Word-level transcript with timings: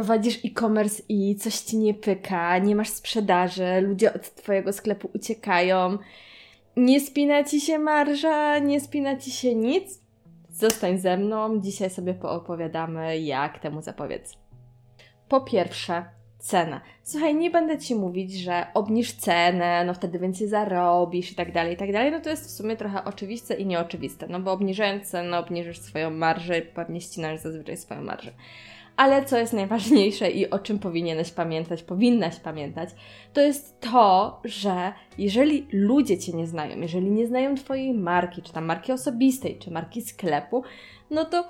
prowadzisz 0.00 0.44
e-commerce 0.44 1.02
i 1.08 1.36
coś 1.36 1.54
ci 1.54 1.78
nie 1.78 1.94
pyka, 1.94 2.58
nie 2.58 2.76
masz 2.76 2.88
sprzedaży, 2.88 3.80
ludzie 3.80 4.14
od 4.14 4.34
twojego 4.34 4.72
sklepu 4.72 5.10
uciekają, 5.14 5.98
nie 6.76 7.00
spina 7.00 7.44
ci 7.44 7.60
się 7.60 7.78
marża, 7.78 8.58
nie 8.58 8.80
spina 8.80 9.16
ci 9.16 9.30
się 9.30 9.54
nic, 9.54 10.00
zostań 10.50 10.98
ze 10.98 11.16
mną, 11.16 11.60
dzisiaj 11.60 11.90
sobie 11.90 12.14
poopowiadamy, 12.14 13.18
jak 13.18 13.58
temu 13.58 13.82
zapobiec. 13.82 14.38
Po 15.28 15.40
pierwsze, 15.40 16.04
cena. 16.38 16.80
Słuchaj, 17.02 17.34
nie 17.34 17.50
będę 17.50 17.78
Ci 17.78 17.94
mówić, 17.94 18.34
że 18.34 18.66
obniż 18.74 19.12
cenę, 19.12 19.84
no 19.84 19.94
wtedy 19.94 20.18
więcej 20.18 20.48
zarobisz 20.48 21.32
i 21.32 21.34
tak 21.34 21.52
dalej, 21.52 21.74
i 21.74 21.76
tak 21.76 21.92
dalej. 21.92 22.12
No 22.12 22.20
to 22.20 22.30
jest 22.30 22.46
w 22.46 22.50
sumie 22.50 22.76
trochę 22.76 23.04
oczywiste 23.04 23.54
i 23.54 23.66
nieoczywiste, 23.66 24.26
no 24.28 24.40
bo 24.40 24.52
obniżając 24.52 25.10
cenę, 25.10 25.38
obniżysz 25.38 25.78
swoją 25.78 26.10
marżę 26.10 26.58
i 26.58 26.62
pewnie 26.62 27.00
ścinasz 27.00 27.40
zazwyczaj 27.40 27.76
swoją 27.76 28.02
marżę. 28.02 28.32
Ale 29.00 29.24
co 29.24 29.38
jest 29.38 29.52
najważniejsze 29.52 30.30
i 30.30 30.50
o 30.50 30.58
czym 30.58 30.78
powinieneś 30.78 31.30
pamiętać, 31.30 31.82
powinnaś 31.82 32.40
pamiętać, 32.40 32.90
to 33.32 33.40
jest 33.40 33.80
to, 33.80 34.40
że 34.44 34.92
jeżeli 35.18 35.66
ludzie 35.72 36.18
Cię 36.18 36.32
nie 36.32 36.46
znają, 36.46 36.80
jeżeli 36.80 37.10
nie 37.10 37.26
znają 37.26 37.54
Twojej 37.54 37.94
marki, 37.94 38.42
czy 38.42 38.52
tam 38.52 38.64
marki 38.64 38.92
osobistej, 38.92 39.58
czy 39.58 39.70
marki 39.70 40.02
sklepu, 40.02 40.62
no 41.10 41.24
to 41.24 41.44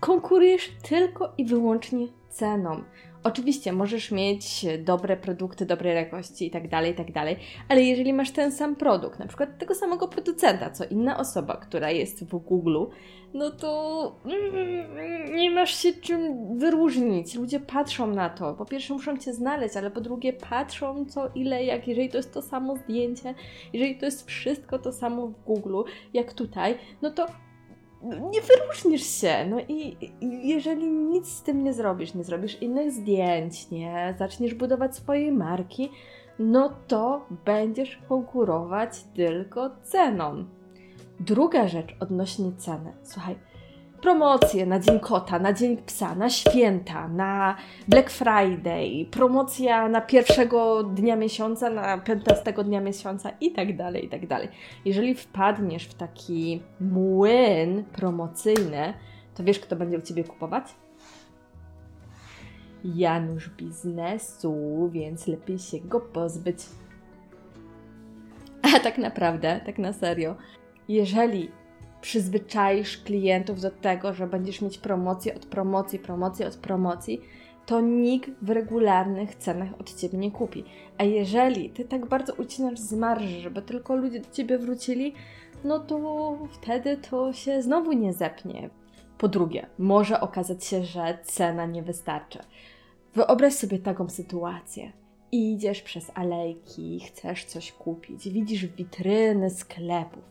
konkurujesz 0.00 0.72
tylko 0.88 1.32
i 1.38 1.44
wyłącznie 1.44 2.06
ceną. 2.28 2.82
Oczywiście 3.26 3.72
możesz 3.72 4.10
mieć 4.10 4.66
dobre 4.84 5.16
produkty, 5.16 5.66
dobrej 5.66 5.94
jakości 5.94 6.46
i 6.46 6.50
tak 6.50 6.68
dalej, 6.68 6.92
i 6.92 6.94
tak 6.94 7.12
dalej, 7.12 7.36
ale 7.68 7.82
jeżeli 7.82 8.12
masz 8.12 8.30
ten 8.30 8.52
sam 8.52 8.76
produkt, 8.76 9.18
na 9.18 9.26
przykład 9.26 9.58
tego 9.58 9.74
samego 9.74 10.08
producenta, 10.08 10.70
co 10.70 10.84
inna 10.84 11.18
osoba, 11.18 11.56
która 11.56 11.90
jest 11.90 12.24
w 12.24 12.36
Google, 12.36 12.84
no 13.34 13.50
to 13.50 14.12
mm, 14.24 15.36
nie 15.36 15.50
masz 15.50 15.82
się 15.82 15.92
czym 15.92 16.58
wyróżnić. 16.58 17.34
Ludzie 17.34 17.60
patrzą 17.60 18.06
na 18.06 18.30
to. 18.30 18.54
Po 18.54 18.64
pierwsze 18.64 18.94
muszą 18.94 19.18
Cię 19.18 19.34
znaleźć, 19.34 19.76
ale 19.76 19.90
po 19.90 20.00
drugie 20.00 20.32
patrzą 20.32 21.04
co, 21.04 21.30
ile, 21.34 21.64
jak, 21.64 21.88
jeżeli 21.88 22.08
to 22.08 22.16
jest 22.16 22.34
to 22.34 22.42
samo 22.42 22.76
zdjęcie, 22.76 23.34
jeżeli 23.72 23.98
to 23.98 24.04
jest 24.04 24.26
wszystko 24.26 24.78
to 24.78 24.92
samo 24.92 25.26
w 25.26 25.44
Google, 25.44 25.82
jak 26.14 26.32
tutaj, 26.32 26.78
no 27.02 27.10
to 27.10 27.26
nie 28.30 28.40
wyróżnisz 28.40 29.06
się. 29.06 29.46
No 29.50 29.60
i, 29.68 29.96
jeżeli 30.42 30.86
nic 30.86 31.28
z 31.28 31.42
tym 31.42 31.64
nie 31.64 31.72
zrobisz, 31.72 32.14
nie 32.14 32.24
zrobisz 32.24 32.62
innych 32.62 32.92
zdjęć, 32.92 33.70
nie 33.70 34.14
zaczniesz 34.18 34.54
budować 34.54 34.96
swojej 34.96 35.32
marki, 35.32 35.90
no 36.38 36.70
to 36.86 37.26
będziesz 37.44 37.98
konkurować 38.08 39.04
tylko 39.14 39.70
ceną. 39.82 40.44
Druga 41.20 41.68
rzecz 41.68 41.96
odnośnie 42.00 42.52
ceny. 42.52 42.92
Słuchaj, 43.02 43.36
promocje 44.06 44.66
na 44.66 44.80
Dzień 44.80 45.00
Kota, 45.00 45.38
na 45.38 45.52
Dzień 45.52 45.76
Psa, 45.76 46.14
na 46.14 46.30
święta, 46.30 47.08
na 47.08 47.56
Black 47.88 48.10
Friday, 48.10 49.06
promocja 49.10 49.88
na 49.88 50.00
pierwszego 50.00 50.82
dnia 50.82 51.16
miesiąca, 51.16 51.70
na 51.70 51.98
15 51.98 52.52
dnia 52.52 52.80
miesiąca 52.80 53.30
i 53.40 53.52
tak 53.52 53.76
dalej, 53.76 54.04
i 54.04 54.08
tak 54.08 54.26
dalej. 54.26 54.48
Jeżeli 54.84 55.14
wpadniesz 55.14 55.84
w 55.84 55.94
taki 55.94 56.62
młyn 56.80 57.84
promocyjny, 57.84 58.94
to 59.34 59.44
wiesz, 59.44 59.60
kto 59.60 59.76
będzie 59.76 59.98
u 59.98 60.02
Ciebie 60.02 60.24
kupować? 60.24 60.64
Janusz 62.84 63.48
biznesu, 63.48 64.54
więc 64.92 65.26
lepiej 65.26 65.58
się 65.58 65.78
go 65.80 66.00
pozbyć. 66.00 66.58
A 68.76 68.80
tak 68.80 68.98
naprawdę, 68.98 69.60
tak 69.66 69.78
na 69.78 69.92
serio, 69.92 70.36
jeżeli 70.88 71.50
przyzwyczaisz 72.06 72.98
klientów 72.98 73.60
do 73.60 73.70
tego, 73.70 74.14
że 74.14 74.26
będziesz 74.26 74.62
mieć 74.62 74.78
promocję 74.78 75.34
od 75.34 75.46
promocji, 75.46 75.98
promocję 75.98 76.46
od 76.46 76.56
promocji, 76.56 77.20
to 77.66 77.80
nikt 77.80 78.30
w 78.42 78.50
regularnych 78.50 79.34
cenach 79.34 79.68
od 79.80 79.94
Ciebie 79.94 80.18
nie 80.18 80.30
kupi. 80.30 80.64
A 80.98 81.04
jeżeli 81.04 81.70
Ty 81.70 81.84
tak 81.84 82.06
bardzo 82.06 82.34
ucinasz 82.34 82.78
z 82.78 82.92
marży, 82.92 83.40
żeby 83.40 83.62
tylko 83.62 83.96
ludzie 83.96 84.20
do 84.20 84.30
Ciebie 84.30 84.58
wrócili, 84.58 85.14
no 85.64 85.78
to 85.78 86.38
wtedy 86.52 86.96
to 86.96 87.32
się 87.32 87.62
znowu 87.62 87.92
nie 87.92 88.12
zepnie. 88.12 88.70
Po 89.18 89.28
drugie, 89.28 89.66
może 89.78 90.20
okazać 90.20 90.64
się, 90.64 90.84
że 90.84 91.18
cena 91.22 91.66
nie 91.66 91.82
wystarczy. 91.82 92.38
Wyobraź 93.14 93.52
sobie 93.52 93.78
taką 93.78 94.08
sytuację. 94.08 94.92
Idziesz 95.32 95.82
przez 95.82 96.10
alejki, 96.14 97.00
chcesz 97.00 97.44
coś 97.44 97.72
kupić, 97.72 98.28
widzisz 98.28 98.66
witryny 98.66 99.50
sklepów 99.50 100.24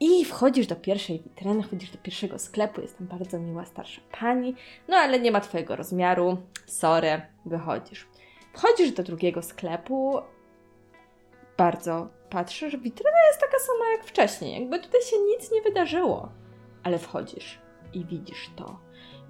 i 0.00 0.24
wchodzisz 0.24 0.66
do 0.66 0.76
pierwszej 0.76 1.20
witryny, 1.20 1.62
wchodzisz 1.62 1.90
do 1.90 1.98
pierwszego 1.98 2.38
sklepu, 2.38 2.80
jest 2.80 2.98
tam 2.98 3.06
bardzo 3.06 3.38
miła 3.38 3.64
starsza 3.64 4.00
pani, 4.20 4.54
no 4.88 4.96
ale 4.96 5.20
nie 5.20 5.32
ma 5.32 5.40
Twojego 5.40 5.76
rozmiaru, 5.76 6.36
sorry, 6.66 7.20
wychodzisz. 7.46 8.06
Wchodzisz 8.54 8.92
do 8.92 9.02
drugiego 9.02 9.42
sklepu, 9.42 10.18
bardzo 11.56 12.08
patrzysz, 12.30 12.76
witryna 12.76 13.26
jest 13.28 13.40
taka 13.40 13.58
sama 13.58 13.92
jak 13.92 14.04
wcześniej, 14.04 14.60
jakby 14.60 14.78
tutaj 14.78 15.02
się 15.02 15.16
nic 15.18 15.52
nie 15.52 15.62
wydarzyło, 15.62 16.28
ale 16.82 16.98
wchodzisz 16.98 17.58
i 17.92 18.04
widzisz 18.04 18.50
to. 18.56 18.78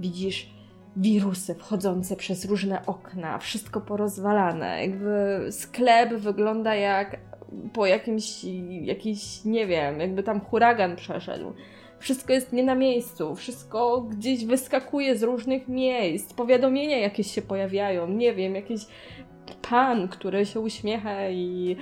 Widzisz 0.01 0.51
wirusy 0.97 1.55
wchodzące 1.55 2.17
przez 2.17 2.45
różne 2.45 2.87
okna, 2.87 3.39
wszystko 3.39 3.81
porozwalane, 3.81 4.87
jakby 4.87 5.47
sklep 5.53 6.15
wygląda 6.15 6.75
jak 6.75 7.30
po 7.73 7.87
jakimś, 7.87 8.45
jakiś, 8.83 9.45
nie 9.45 9.67
wiem, 9.67 10.01
jakby 10.01 10.23
tam 10.23 10.41
huragan 10.41 10.97
przeszedł. 10.97 11.53
Wszystko 11.99 12.33
jest 12.33 12.53
nie 12.53 12.63
na 12.63 12.75
miejscu, 12.75 13.35
wszystko 13.35 14.01
gdzieś 14.01 14.45
wyskakuje 14.45 15.17
z 15.17 15.23
różnych 15.23 15.69
miejsc, 15.69 16.33
powiadomienia 16.33 16.99
jakieś 16.99 17.35
się 17.35 17.43
pojawiają, 17.43 18.09
nie 18.09 18.35
wiem, 18.35 18.55
jakiś 18.55 18.87
pan, 19.71 20.09
który 20.09 20.47
się 20.47 20.61
uśmiecha 20.61 21.29
i 21.29 21.77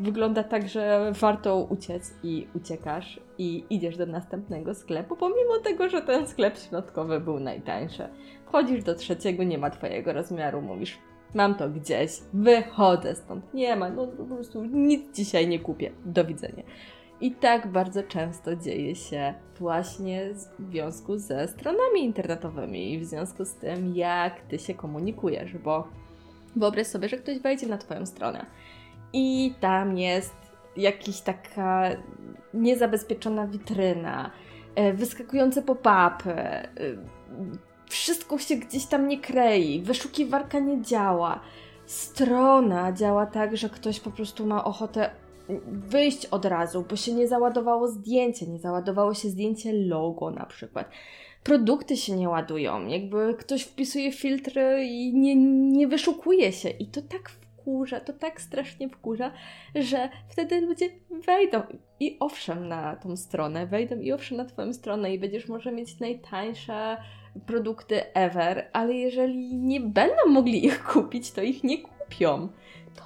wygląda 0.00 0.44
tak, 0.44 0.68
że 0.68 1.12
warto 1.20 1.56
uciec 1.56 2.14
i 2.22 2.46
uciekasz 2.54 3.20
i 3.38 3.64
idziesz 3.70 3.96
do 3.96 4.06
następnego 4.06 4.74
sklepu, 4.74 5.16
pomimo 5.16 5.58
tego, 5.64 5.88
że 5.88 6.02
ten 6.02 6.26
sklep 6.26 6.58
środkowy 6.58 7.20
był 7.20 7.40
najtańszy. 7.40 8.08
Wchodzisz 8.46 8.84
do 8.84 8.94
trzeciego, 8.94 9.44
nie 9.44 9.58
ma 9.58 9.70
twojego 9.70 10.12
rozmiaru, 10.12 10.62
mówisz 10.62 10.98
mam 11.34 11.54
to 11.54 11.68
gdzieś, 11.68 12.12
wychodzę 12.32 13.14
stąd, 13.14 13.54
nie 13.54 13.76
ma, 13.76 13.90
no 13.90 14.06
po 14.06 14.24
prostu 14.24 14.64
nic 14.64 15.16
dzisiaj 15.16 15.48
nie 15.48 15.58
kupię, 15.58 15.92
do 16.04 16.24
widzenia. 16.24 16.62
I 17.20 17.32
tak 17.32 17.66
bardzo 17.66 18.02
często 18.02 18.56
dzieje 18.56 18.94
się 18.94 19.34
właśnie 19.58 20.34
w 20.58 20.70
związku 20.70 21.18
ze 21.18 21.48
stronami 21.48 22.04
internetowymi 22.04 22.92
i 22.92 22.98
w 22.98 23.04
związku 23.04 23.44
z 23.44 23.54
tym, 23.54 23.96
jak 23.96 24.40
ty 24.40 24.58
się 24.58 24.74
komunikujesz, 24.74 25.58
bo 25.58 25.88
wyobraź 26.56 26.86
sobie, 26.86 27.08
że 27.08 27.16
ktoś 27.16 27.38
wejdzie 27.38 27.66
na 27.66 27.78
Twoją 27.78 28.06
stronę 28.06 28.46
i 29.12 29.54
tam 29.60 29.98
jest 29.98 30.34
jakaś 30.76 31.20
taka 31.20 31.88
niezabezpieczona 32.54 33.46
witryna, 33.46 34.30
e, 34.74 34.92
wyskakujące 34.92 35.62
pop-upy, 35.62 36.30
e, 36.30 36.68
wszystko 37.88 38.38
się 38.38 38.56
gdzieś 38.56 38.86
tam 38.86 39.08
nie 39.08 39.20
krei, 39.20 39.82
wyszukiwarka 39.82 40.58
nie 40.58 40.82
działa, 40.82 41.40
strona 41.86 42.92
działa 42.92 43.26
tak, 43.26 43.56
że 43.56 43.68
ktoś 43.68 44.00
po 44.00 44.10
prostu 44.10 44.46
ma 44.46 44.64
ochotę 44.64 45.10
wyjść 45.66 46.26
od 46.26 46.44
razu, 46.44 46.84
bo 46.90 46.96
się 46.96 47.12
nie 47.12 47.28
załadowało 47.28 47.88
zdjęcie, 47.88 48.46
nie 48.46 48.58
załadowało 48.58 49.14
się 49.14 49.28
zdjęcie 49.28 49.72
logo 49.72 50.30
na 50.30 50.46
przykład. 50.46 50.90
Produkty 51.44 51.96
się 51.96 52.16
nie 52.16 52.28
ładują, 52.28 52.86
jakby 52.86 53.34
ktoś 53.38 53.62
wpisuje 53.62 54.12
filtry 54.12 54.84
i 54.84 55.14
nie, 55.14 55.36
nie 55.76 55.88
wyszukuje 55.88 56.52
się. 56.52 56.68
I 56.68 56.86
to 56.86 57.02
tak 57.02 57.30
wkurza, 57.30 58.00
to 58.00 58.12
tak 58.12 58.40
strasznie 58.40 58.88
wkurza, 58.88 59.32
że 59.74 60.08
wtedy 60.28 60.60
ludzie 60.60 60.90
wejdą 61.26 61.62
i 62.00 62.16
owszem 62.20 62.68
na 62.68 62.96
tą 62.96 63.16
stronę, 63.16 63.66
wejdą 63.66 64.00
i 64.00 64.12
owszem 64.12 64.36
na 64.36 64.44
Twoją 64.44 64.72
stronę 64.72 65.14
i 65.14 65.18
będziesz 65.18 65.48
może 65.48 65.72
mieć 65.72 66.00
najtańsze 66.00 66.96
produkty 67.46 68.12
ever, 68.14 68.70
ale 68.72 68.94
jeżeli 68.94 69.54
nie 69.54 69.80
będą 69.80 70.26
mogli 70.28 70.66
ich 70.66 70.84
kupić, 70.92 71.32
to 71.32 71.42
ich 71.42 71.64
nie 71.64 71.78
kupią. 71.78 72.48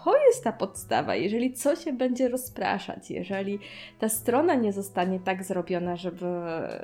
To 0.04 0.16
jest 0.26 0.44
ta 0.44 0.52
podstawa. 0.52 1.14
Jeżeli 1.14 1.52
coś 1.52 1.84
się 1.84 1.92
będzie 1.92 2.28
rozpraszać, 2.28 3.10
jeżeli 3.10 3.58
ta 3.98 4.08
strona 4.08 4.54
nie 4.54 4.72
zostanie 4.72 5.20
tak 5.20 5.44
zrobiona, 5.44 5.96
żeby 5.96 6.26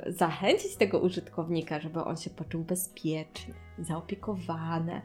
zachęcić 0.07 0.75
tego 0.75 0.99
użytkownika, 0.99 1.79
żeby 1.79 2.03
on 2.03 2.17
się 2.17 2.29
poczuł 2.29 2.63
bezpiecznie, 2.63 3.53
zaopiekowany, 3.79 5.01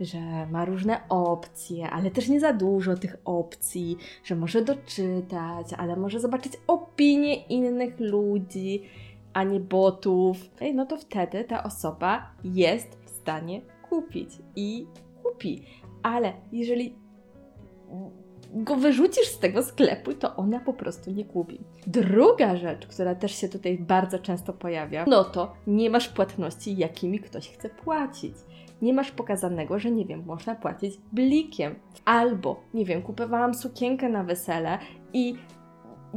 że 0.00 0.46
ma 0.50 0.64
różne 0.64 1.00
opcje, 1.08 1.90
ale 1.90 2.10
też 2.10 2.28
nie 2.28 2.40
za 2.40 2.52
dużo 2.52 2.96
tych 2.96 3.16
opcji, 3.24 3.96
że 4.24 4.36
może 4.36 4.62
doczytać, 4.62 5.72
ale 5.78 5.96
może 5.96 6.20
zobaczyć 6.20 6.52
opinie 6.66 7.34
innych 7.34 8.00
ludzi, 8.00 8.82
a 9.36 9.42
nie 9.44 9.60
botów, 9.60 10.50
no 10.74 10.86
to 10.86 10.96
wtedy 10.96 11.44
ta 11.44 11.62
osoba 11.62 12.30
jest 12.44 12.98
w 13.04 13.10
stanie 13.10 13.60
kupić 13.90 14.30
i 14.56 14.86
kupi. 15.22 15.62
Ale 16.02 16.32
jeżeli 16.52 16.94
go 18.54 18.76
wyrzucisz 18.76 19.26
z 19.26 19.38
tego 19.38 19.62
sklepu, 19.62 20.12
to 20.12 20.36
ona 20.36 20.60
po 20.60 20.72
prostu 20.72 21.10
nie 21.10 21.24
kupi. 21.24 21.60
Druga 21.86 22.56
rzecz, 22.56 22.86
która 22.86 23.14
też 23.14 23.34
się 23.34 23.48
tutaj 23.48 23.78
bardzo 23.78 24.18
często 24.18 24.52
pojawia, 24.52 25.04
no 25.08 25.24
to 25.24 25.52
nie 25.66 25.90
masz 25.90 26.08
płatności, 26.08 26.76
jakimi 26.76 27.20
ktoś 27.20 27.48
chce 27.48 27.70
płacić. 27.70 28.34
nie 28.82 28.92
masz 28.94 29.10
pokazanego, 29.10 29.78
że 29.78 29.90
nie 29.90 30.04
wiem, 30.04 30.24
można 30.26 30.54
płacić 30.54 30.98
blikiem. 31.12 31.74
Albo, 32.04 32.60
nie 32.74 32.84
wiem, 32.84 33.02
kupowałam 33.02 33.54
sukienkę 33.54 34.08
na 34.08 34.24
wesele 34.24 34.78
i 35.12 35.36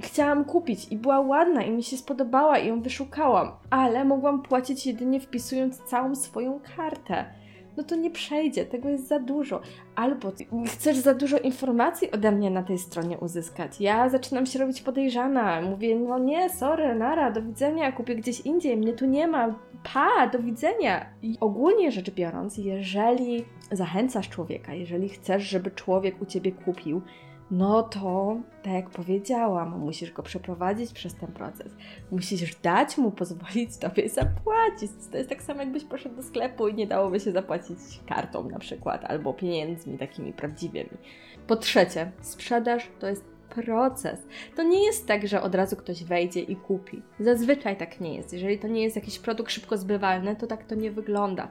chciałam 0.02 0.46
kupić 0.46 0.92
i 0.92 0.98
była 0.98 1.20
ładna 1.20 1.64
i 1.64 1.72
mi 1.72 1.84
się 1.84 1.98
spodobała 1.98 2.58
i 2.60 2.68
ją 2.68 2.82
wyszukałam, 2.82 3.52
ale 3.70 4.06
mogłam 4.06 4.42
płacić 4.42 4.88
jedynie 4.88 5.20
wpisując 5.20 5.78
całą 5.78 6.16
swoją 6.16 6.60
kartę 6.76 7.26
no 7.80 7.86
to 7.86 7.96
nie 7.96 8.12
przejdzie, 8.12 8.66
tego 8.66 8.90
jest 8.90 9.08
za 9.08 9.20
dużo. 9.20 9.62
Albo 9.96 10.32
chcesz 10.68 10.98
za 10.98 11.14
dużo 11.14 11.38
informacji 11.38 12.12
ode 12.12 12.32
mnie 12.32 12.50
na 12.50 12.64
tej 12.64 12.78
stronie 12.78 13.18
uzyskać. 13.18 13.82
Ja 13.82 14.10
zaczynam 14.10 14.46
się 14.46 14.60
robić 14.60 14.82
podejrzana. 14.82 15.62
Mówię, 15.62 16.00
no 16.00 16.20
nie, 16.20 16.50
sorry, 16.50 16.96
nara, 16.96 17.32
do 17.32 17.42
widzenia, 17.42 17.92
kupię 17.92 18.16
gdzieś 18.16 18.42
indziej, 18.42 18.78
mnie 18.78 18.94
tu 18.94 19.06
nie 19.06 19.28
ma, 19.28 19.56
pa, 19.94 20.28
do 20.28 20.40
widzenia. 20.40 21.06
I 21.22 21.38
ogólnie 21.40 21.92
rzecz 21.92 22.12
biorąc, 22.12 22.58
jeżeli 22.58 23.46
zachęcasz 23.72 24.30
człowieka, 24.30 24.74
jeżeli 24.74 25.10
chcesz, 25.10 25.44
żeby 25.44 25.72
człowiek 25.72 26.22
u 26.22 26.26
ciebie 26.26 26.52
kupił, 26.52 27.02
no 27.52 27.84
to, 27.84 28.38
tak 28.64 28.74
jak 28.74 28.90
powiedziałam, 28.90 29.80
musisz 29.80 30.12
go 30.12 30.24
przeprowadzić 30.24 30.94
przez 30.94 31.16
ten 31.16 31.32
proces. 31.32 31.76
Musisz 32.12 32.56
dać 32.56 32.98
mu 32.98 33.12
pozwolić 33.12 33.78
tobie 33.78 34.10
zapłacić. 34.10 34.92
To 35.12 35.18
jest 35.18 35.30
tak 35.30 35.44
samo, 35.44 35.60
jakbyś 35.60 35.84
poszedł 35.84 36.16
do 36.16 36.24
sklepu 36.24 36.68
i 36.68 36.74
nie 36.74 36.88
dałoby 36.88 37.20
się 37.20 37.32
zapłacić 37.32 37.78
kartą 38.08 38.50
na 38.50 38.60
przykład, 38.60 39.06
albo 39.06 39.34
pieniędzmi 39.34 39.98
takimi 39.98 40.34
prawdziwymi. 40.34 40.98
Po 41.48 41.56
trzecie, 41.56 42.12
sprzedaż 42.22 42.88
to 43.00 43.08
jest 43.08 43.24
proces. 43.50 44.28
To 44.56 44.64
nie 44.64 44.86
jest 44.86 45.08
tak, 45.08 45.28
że 45.28 45.42
od 45.42 45.56
razu 45.56 45.76
ktoś 45.76 46.04
wejdzie 46.04 46.40
i 46.40 46.56
kupi. 46.56 47.02
Zazwyczaj 47.20 47.78
tak 47.78 48.02
nie 48.02 48.16
jest. 48.16 48.34
Jeżeli 48.34 48.60
to 48.60 48.68
nie 48.68 48.84
jest 48.84 48.96
jakiś 48.96 49.20
produkt 49.20 49.52
szybko 49.52 49.78
zbywalny, 49.78 50.36
to 50.36 50.48
tak 50.48 50.64
to 50.64 50.76
nie 50.76 50.92
wygląda. 50.92 51.48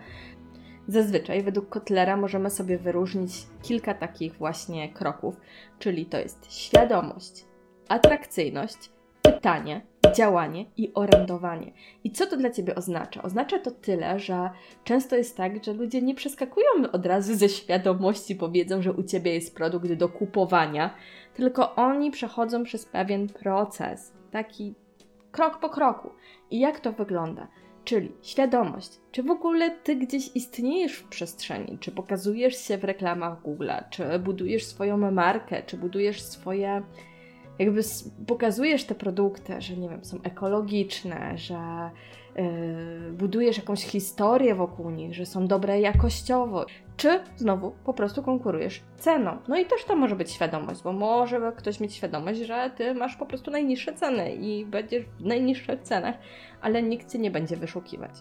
Zazwyczaj 0.89 1.43
według 1.43 1.69
Kotlera 1.69 2.17
możemy 2.17 2.51
sobie 2.51 2.79
wyróżnić 2.79 3.33
kilka 3.63 3.95
takich 3.95 4.35
właśnie 4.35 4.93
kroków, 4.93 5.41
czyli 5.79 6.07
to 6.07 6.19
jest 6.19 6.53
świadomość, 6.53 7.45
atrakcyjność, 7.89 8.91
pytanie, 9.23 9.87
działanie 10.15 10.65
i 10.77 10.95
orędowanie. 10.95 11.73
I 12.05 12.11
co 12.11 12.27
to 12.27 12.37
dla 12.37 12.51
Ciebie 12.51 12.75
oznacza? 12.75 13.23
Oznacza 13.23 13.59
to 13.59 13.71
tyle, 13.71 14.21
że 14.21 14.51
często 14.85 15.17
jest 15.17 15.37
tak, 15.37 15.65
że 15.65 15.73
ludzie 15.73 16.03
nie 16.03 16.15
przeskakują 16.15 16.67
od 16.93 17.07
razu 17.07 17.35
ze 17.35 17.49
świadomości, 17.49 18.37
powiedzą, 18.37 18.83
że 18.83 18.93
u 18.93 19.03
Ciebie 19.03 19.35
jest 19.35 19.55
produkt 19.55 19.93
do 19.93 20.09
kupowania, 20.09 20.95
tylko 21.35 21.75
oni 21.75 22.11
przechodzą 22.11 22.65
przez 22.65 22.87
pewien 22.87 23.29
proces, 23.29 24.13
taki 24.31 24.75
krok 25.33 25.61
po 25.61 25.69
kroku. 25.69 26.11
I 26.51 26.61
jak 26.61 26.81
to 26.81 26.93
wygląda? 26.93 27.49
Czyli 27.89 28.13
świadomość, 28.23 29.01
czy 29.13 29.23
w 29.23 29.31
ogóle 29.31 29.71
ty 29.71 29.97
gdzieś 29.97 30.37
istniejesz 30.37 30.93
w 30.93 31.09
przestrzeni, 31.09 31.79
czy 31.81 31.93
pokazujesz 31.93 32.57
się 32.57 32.79
w 32.79 32.85
reklamach 32.85 33.43
Google, 33.43 33.71
czy 33.91 34.19
budujesz 34.19 34.65
swoją 34.65 35.13
markę, 35.13 35.63
czy 35.63 35.77
budujesz 35.77 36.23
swoje, 36.23 36.83
jakby 37.59 37.81
pokazujesz 38.27 38.85
te 38.85 38.95
produkty, 38.95 39.61
że 39.61 39.77
nie 39.77 39.89
wiem, 39.89 40.05
są 40.05 40.23
ekologiczne, 40.23 41.39
że 41.39 41.91
budujesz 43.13 43.57
jakąś 43.57 43.85
historię 43.85 44.55
wokół 44.55 44.91
nich, 44.91 45.15
że 45.15 45.27
są 45.27 45.47
dobre 45.47 45.81
jakościowo, 45.81 46.67
czy 46.97 47.21
znowu 47.37 47.71
po 47.85 47.95
prostu 47.95 48.23
konkurujesz 48.23 48.83
ceną. 48.97 49.39
No 49.49 49.57
i 49.57 49.67
też 49.67 49.85
to 49.85 49.97
może 49.97 50.17
być 50.17 50.31
świadomość, 50.31 50.83
bo 50.83 50.93
może 50.93 51.53
ktoś 51.57 51.81
mieć 51.81 51.95
świadomość, 51.95 52.41
że 52.41 52.71
ty 52.77 52.95
masz 52.95 53.17
po 53.17 53.27
prostu 53.27 53.51
najniższe 53.51 53.93
ceny 53.93 54.35
i 54.35 54.67
będziesz 54.67 55.05
w 55.05 55.25
najniższych 55.25 55.83
cenach, 55.83 56.15
ale 56.61 56.83
nikt 56.83 57.13
cię 57.13 57.19
nie 57.19 57.31
będzie 57.31 57.57
wyszukiwać. 57.57 58.13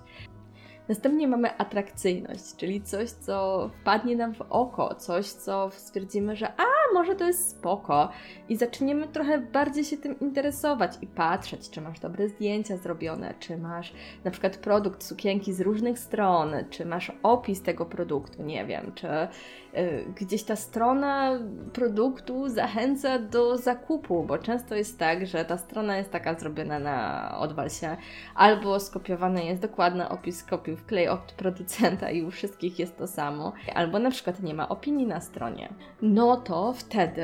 Następnie 0.89 1.27
mamy 1.27 1.57
atrakcyjność, 1.57 2.55
czyli 2.57 2.81
coś, 2.81 3.09
co 3.09 3.69
wpadnie 3.81 4.15
nam 4.15 4.33
w 4.33 4.41
oko, 4.49 4.95
coś, 4.95 5.25
co 5.25 5.69
stwierdzimy, 5.71 6.35
że 6.35 6.47
a, 6.47 6.86
może 6.93 7.15
to 7.15 7.27
jest 7.27 7.49
spoko. 7.49 8.09
I 8.49 8.55
zaczniemy 8.55 9.07
trochę 9.07 9.37
bardziej 9.37 9.83
się 9.83 9.97
tym 9.97 10.19
interesować 10.19 10.91
i 11.01 11.07
patrzeć, 11.07 11.69
czy 11.69 11.81
masz 11.81 11.99
dobre 11.99 12.29
zdjęcia 12.29 12.77
zrobione, 12.77 13.33
czy 13.39 13.57
masz 13.57 13.93
na 14.23 14.31
przykład 14.31 14.57
produkt 14.57 15.03
sukienki 15.03 15.53
z 15.53 15.61
różnych 15.61 15.99
stron, 15.99 16.55
czy 16.69 16.85
masz 16.85 17.11
opis 17.23 17.61
tego 17.61 17.85
produktu, 17.85 18.43
nie 18.43 18.65
wiem, 18.65 18.91
czy 18.95 19.07
y, 19.07 20.05
gdzieś 20.15 20.43
ta 20.43 20.55
strona 20.55 21.39
produktu 21.73 22.49
zachęca 22.49 23.19
do 23.19 23.57
zakupu, 23.57 24.23
bo 24.23 24.37
często 24.37 24.75
jest 24.75 24.99
tak, 24.99 25.27
że 25.27 25.45
ta 25.45 25.57
strona 25.57 25.97
jest 25.97 26.11
taka 26.11 26.33
zrobiona 26.33 26.79
na 26.79 27.37
odwal 27.39 27.69
się, 27.69 27.97
albo 28.35 28.79
skopiowany 28.79 29.45
jest 29.45 29.61
dokładny 29.61 30.09
opis 30.09 30.43
kopiuj 30.43 30.75
wklej 30.75 31.07
od 31.07 31.33
producenta 31.37 32.11
i 32.11 32.23
u 32.23 32.31
wszystkich 32.31 32.79
jest 32.79 32.97
to 32.97 33.07
samo, 33.07 33.53
albo 33.75 33.99
na 33.99 34.11
przykład 34.11 34.43
nie 34.43 34.53
ma 34.53 34.69
opinii 34.69 35.07
na 35.07 35.21
stronie, 35.21 35.69
no 36.01 36.37
to 36.37 36.73
wtedy 36.77 37.23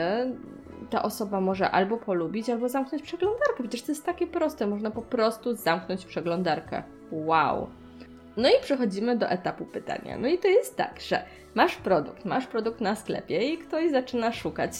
ta 0.90 1.04
osoba 1.04 1.42
może 1.42 1.72
albo 1.72 1.98
polubić, 1.98 2.50
albo 2.50 2.70
zamknąć 2.70 3.04
przeglądarkę. 3.04 3.64
Przecież 3.64 3.82
to 3.82 3.92
jest 3.92 4.06
takie 4.06 4.28
proste, 4.28 4.68
można 4.68 4.92
po 4.92 5.02
prostu 5.02 5.56
zamknąć 5.56 6.06
przeglądarkę. 6.06 6.84
Wow! 7.12 7.68
No 8.38 8.50
i 8.50 8.62
przechodzimy 8.62 9.18
do 9.18 9.30
etapu 9.30 9.66
pytania. 9.66 10.18
No 10.18 10.28
i 10.28 10.38
to 10.38 10.48
jest 10.48 10.78
tak, 10.78 11.02
że 11.02 11.24
masz 11.56 11.76
produkt, 11.76 12.26
masz 12.26 12.48
produkt 12.48 12.82
na 12.82 12.96
sklepie 12.96 13.54
i 13.54 13.58
ktoś 13.58 13.92
zaczyna 13.92 14.32
szukać, 14.32 14.72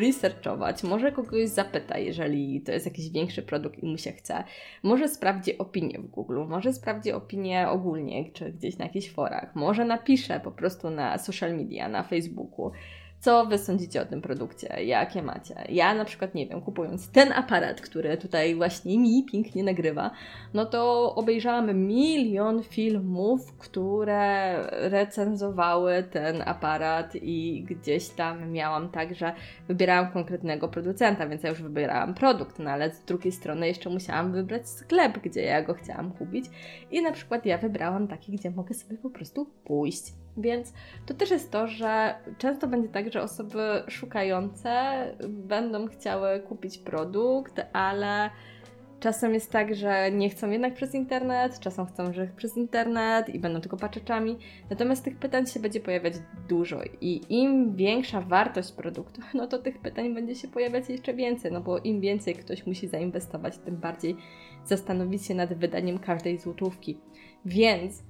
researchować, 0.00 0.82
może 0.82 1.12
kogoś 1.12 1.48
zapyta, 1.48 1.98
jeżeli 1.98 2.60
to 2.60 2.72
jest 2.72 2.86
jakiś 2.86 3.10
większy 3.10 3.42
produkt 3.42 3.78
i 3.78 3.86
mu 3.86 3.98
się 3.98 4.12
chce, 4.12 4.44
może 4.82 5.08
sprawdzi 5.08 5.58
opinię 5.58 5.98
w 5.98 6.06
Google, 6.06 6.38
może 6.48 6.72
sprawdzi 6.72 7.12
opinię 7.12 7.68
ogólnie, 7.68 8.32
czy 8.32 8.52
gdzieś 8.52 8.78
na 8.78 8.84
jakichś 8.84 9.10
forach, 9.10 9.54
może 9.54 9.84
napisze 9.84 10.40
po 10.40 10.50
prostu 10.50 10.90
na 10.90 11.18
social 11.18 11.56
media, 11.56 11.88
na 11.88 12.02
Facebooku, 12.02 12.72
co 13.22 13.46
Wy 13.46 13.58
sądzicie 13.58 14.02
o 14.02 14.04
tym 14.04 14.22
produkcie? 14.22 14.84
Jakie 14.84 15.22
macie? 15.22 15.54
Ja 15.68 15.94
na 15.94 16.04
przykład, 16.04 16.34
nie 16.34 16.46
wiem, 16.46 16.60
kupując 16.60 17.10
ten 17.10 17.32
aparat, 17.32 17.80
który 17.80 18.16
tutaj 18.16 18.54
właśnie 18.54 18.98
mi 18.98 19.24
pięknie 19.24 19.64
nagrywa, 19.64 20.10
no 20.54 20.66
to 20.66 21.14
obejrzałam 21.14 21.86
milion 21.86 22.62
filmów, 22.62 23.56
które 23.58 24.56
recenzowały 24.70 26.02
ten 26.02 26.42
aparat 26.46 27.16
i 27.16 27.64
gdzieś 27.68 28.08
tam 28.08 28.50
miałam 28.50 28.88
tak, 28.88 29.14
że 29.14 29.34
wybierałam 29.68 30.12
konkretnego 30.12 30.68
producenta, 30.68 31.26
więc 31.26 31.42
ja 31.42 31.50
już 31.50 31.62
wybierałam 31.62 32.14
produkt, 32.14 32.58
no 32.58 32.70
ale 32.70 32.90
z 32.90 33.04
drugiej 33.04 33.32
strony 33.32 33.68
jeszcze 33.68 33.90
musiałam 33.90 34.32
wybrać 34.32 34.68
sklep, 34.68 35.18
gdzie 35.18 35.42
ja 35.42 35.62
go 35.62 35.74
chciałam 35.74 36.12
kupić 36.12 36.44
i 36.90 37.02
na 37.02 37.12
przykład 37.12 37.46
ja 37.46 37.58
wybrałam 37.58 38.08
taki, 38.08 38.32
gdzie 38.32 38.50
mogę 38.50 38.74
sobie 38.74 38.96
po 38.98 39.10
prostu 39.10 39.46
pójść 39.64 40.21
więc 40.36 40.72
to 41.06 41.14
też 41.14 41.30
jest 41.30 41.50
to, 41.50 41.66
że 41.66 42.14
często 42.38 42.68
będzie 42.68 42.88
tak, 42.88 43.12
że 43.12 43.22
osoby 43.22 43.82
szukające 43.88 44.72
będą 45.28 45.88
chciały 45.88 46.40
kupić 46.40 46.78
produkt, 46.78 47.60
ale 47.72 48.30
czasem 49.02 49.34
jest 49.34 49.50
tak, 49.50 49.74
że 49.74 50.10
nie 50.10 50.30
chcą 50.30 50.50
jednak 50.50 50.74
przez 50.74 50.94
internet, 50.94 51.60
czasem 51.60 51.86
chcą, 51.86 52.12
że 52.12 52.26
przez 52.36 52.56
internet 52.56 53.28
i 53.28 53.38
będą 53.38 53.60
tylko 53.60 53.76
paczeczami. 53.76 54.38
Natomiast 54.70 55.04
tych 55.04 55.16
pytań 55.16 55.46
się 55.46 55.60
będzie 55.60 55.80
pojawiać 55.80 56.14
dużo 56.48 56.80
i 57.00 57.20
im 57.28 57.76
większa 57.76 58.20
wartość 58.20 58.72
produktu, 58.72 59.20
no 59.34 59.46
to 59.46 59.58
tych 59.58 59.78
pytań 59.78 60.14
będzie 60.14 60.34
się 60.34 60.48
pojawiać 60.48 60.88
jeszcze 60.88 61.14
więcej, 61.14 61.52
no 61.52 61.60
bo 61.60 61.78
im 61.78 62.00
więcej 62.00 62.34
ktoś 62.34 62.66
musi 62.66 62.88
zainwestować, 62.88 63.58
tym 63.58 63.76
bardziej 63.76 64.16
zastanowić 64.64 65.26
się 65.26 65.34
nad 65.34 65.54
wydaniem 65.54 65.98
każdej 65.98 66.38
złotówki. 66.38 66.98
Więc 67.44 68.02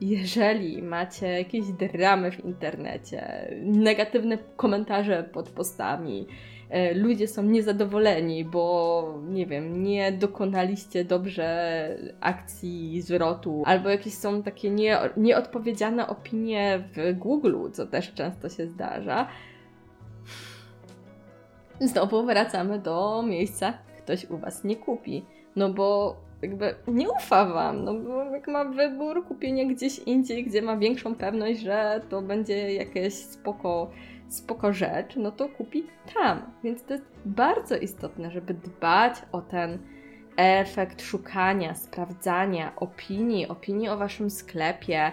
jeżeli 0.00 0.82
macie 0.82 1.26
jakieś 1.26 1.64
dramy 1.66 2.30
w 2.30 2.44
internecie, 2.44 3.50
negatywne 3.62 4.38
komentarze 4.56 5.24
pod 5.32 5.50
postami, 5.50 6.26
e, 6.70 6.94
ludzie 6.94 7.28
są 7.28 7.42
niezadowoleni, 7.42 8.44
bo 8.44 9.18
nie 9.28 9.46
wiem, 9.46 9.82
nie 9.82 10.12
dokonaliście 10.12 11.04
dobrze 11.04 11.96
akcji 12.20 13.02
zwrotu, 13.02 13.62
albo 13.66 13.88
jakieś 13.88 14.14
są 14.14 14.42
takie 14.42 14.70
nie, 14.70 14.98
nieodpowiedziane 15.16 16.08
opinie 16.08 16.84
w 16.94 17.18
Google, 17.18 17.70
co 17.72 17.86
też 17.86 18.14
często 18.14 18.48
się 18.48 18.66
zdarza. 18.66 19.28
Znowu 21.80 22.26
wracamy 22.26 22.78
do 22.78 23.22
miejsca, 23.26 23.78
ktoś 23.98 24.30
u 24.30 24.38
Was 24.38 24.64
nie 24.64 24.76
kupi. 24.76 25.24
No 25.56 25.72
bo 25.72 26.16
jakby 26.42 26.74
nie 26.88 27.10
ufa 27.10 27.46
wam, 27.46 27.84
no 27.84 27.94
bo 27.94 28.24
jak 28.24 28.48
ma 28.48 28.64
wybór 28.64 29.26
kupienia 29.26 29.64
gdzieś 29.64 29.98
indziej, 29.98 30.44
gdzie 30.44 30.62
ma 30.62 30.76
większą 30.76 31.14
pewność, 31.14 31.60
że 31.60 32.00
to 32.08 32.22
będzie 32.22 32.74
jakieś 32.74 33.14
spoko, 33.14 33.90
spoko 34.28 34.72
rzecz, 34.72 35.16
no 35.16 35.32
to 35.32 35.48
kupi 35.48 35.86
tam. 36.14 36.42
Więc 36.64 36.82
to 36.84 36.92
jest 36.92 37.06
bardzo 37.24 37.76
istotne, 37.76 38.30
żeby 38.30 38.54
dbać 38.54 39.14
o 39.32 39.40
ten 39.40 39.78
efekt 40.36 41.02
szukania, 41.02 41.74
sprawdzania 41.74 42.72
opinii, 42.76 43.48
opinii 43.48 43.88
o 43.88 43.96
waszym 43.96 44.30
sklepie, 44.30 45.12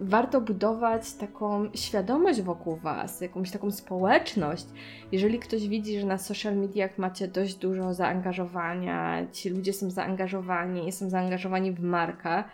warto 0.00 0.40
budować 0.40 1.12
taką 1.14 1.68
świadomość 1.74 2.42
wokół 2.42 2.76
Was, 2.76 3.20
jakąś 3.20 3.50
taką 3.50 3.70
społeczność. 3.70 4.66
Jeżeli 5.12 5.38
ktoś 5.38 5.68
widzi, 5.68 6.00
że 6.00 6.06
na 6.06 6.18
social 6.18 6.56
mediach 6.56 6.98
macie 6.98 7.28
dość 7.28 7.54
dużo 7.54 7.94
zaangażowania, 7.94 9.26
ci 9.32 9.50
ludzie 9.50 9.72
są 9.72 9.90
zaangażowani, 9.90 10.92
są 10.92 11.10
zaangażowani 11.10 11.72
w 11.72 11.80
markę, 11.80 12.44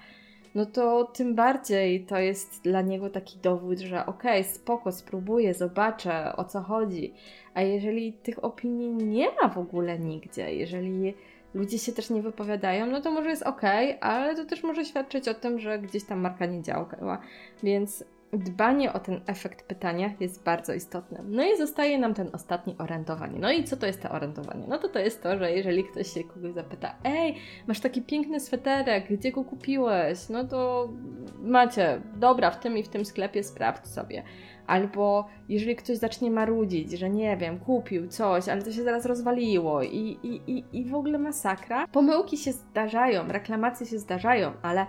no 0.55 0.67
to 0.67 1.05
tym 1.05 1.35
bardziej 1.35 2.05
to 2.05 2.19
jest 2.19 2.63
dla 2.63 2.83
niego 2.83 3.11
taki 3.11 3.39
dowód, 3.39 3.79
że 3.79 4.07
okej, 4.07 4.41
okay, 4.41 4.53
spoko, 4.55 4.93
spróbuję, 4.93 5.55
zobaczę 5.55 6.37
o 6.37 6.45
co 6.45 6.61
chodzi. 6.61 7.15
A 7.55 7.63
jeżeli 7.63 8.13
tych 8.13 8.45
opinii 8.45 8.91
nie 8.91 9.27
ma 9.43 9.49
w 9.49 9.59
ogóle 9.59 9.99
nigdzie, 9.99 10.55
jeżeli 10.55 11.15
ludzie 11.55 11.79
się 11.79 11.93
też 11.93 12.11
nie 12.11 12.23
wypowiadają, 12.23 12.87
no 12.87 13.01
to 13.01 13.11
może 13.11 13.31
jest 13.31 13.43
ok, 13.43 13.63
ale 14.01 14.35
to 14.37 14.45
też 14.45 14.63
może 14.63 14.85
świadczyć 14.85 15.29
o 15.29 15.35
tym, 15.35 15.59
że 15.59 15.79
gdzieś 15.79 16.05
tam 16.05 16.21
marka 16.21 16.47
nie 16.47 16.63
działa. 16.63 17.19
Więc 17.63 18.05
dbanie 18.39 18.93
o 18.93 18.99
ten 18.99 19.21
efekt 19.27 19.67
pytania 19.67 20.11
jest 20.21 20.43
bardzo 20.43 20.75
istotne. 20.75 21.21
No 21.25 21.45
i 21.45 21.57
zostaje 21.57 21.99
nam 21.99 22.15
ten 22.15 22.31
ostatni 22.33 22.77
orientowanie. 22.79 23.39
No 23.39 23.53
i 23.53 23.65
co 23.65 23.77
to 23.77 23.87
jest 23.87 24.03
to 24.03 24.11
orientowanie? 24.11 24.65
No 24.69 24.79
to 24.79 24.89
to 24.89 24.99
jest 24.99 25.23
to, 25.23 25.39
że 25.39 25.53
jeżeli 25.53 25.85
ktoś 25.85 26.13
się 26.13 26.25
kogoś 26.25 26.53
zapyta, 26.53 26.95
ej, 27.05 27.35
masz 27.67 27.81
taki 27.81 28.03
piękny 28.03 28.41
sweterek, 28.41 29.07
gdzie 29.11 29.33
go 29.33 29.45
kupiłeś? 29.45 30.29
No 30.29 30.45
to 30.45 30.89
macie, 31.39 32.01
dobra, 32.17 32.51
w 32.51 32.61
tym 32.61 32.79
i 32.79 32.83
w 32.83 32.89
tym 32.89 33.05
sklepie 33.05 33.45
sprawdź 33.45 33.87
sobie. 33.87 34.23
Albo 34.67 35.29
jeżeli 35.49 35.77
ktoś 35.77 35.97
zacznie 35.97 36.31
marudzić, 36.31 36.93
że 36.93 37.11
nie 37.11 37.37
wiem, 37.37 37.59
kupił 37.59 38.09
coś, 38.09 38.49
ale 38.49 38.63
to 38.63 38.73
się 38.73 38.83
zaraz 38.83 39.07
rozwaliło 39.07 39.83
i, 39.83 40.19
i, 40.23 40.41
i, 40.47 40.65
i 40.73 40.85
w 40.85 40.95
ogóle 40.95 41.19
masakra. 41.19 41.87
Pomyłki 41.87 42.37
się 42.37 42.53
zdarzają, 42.53 43.29
reklamacje 43.29 43.87
się 43.87 43.99
zdarzają, 43.99 44.53
ale 44.63 44.87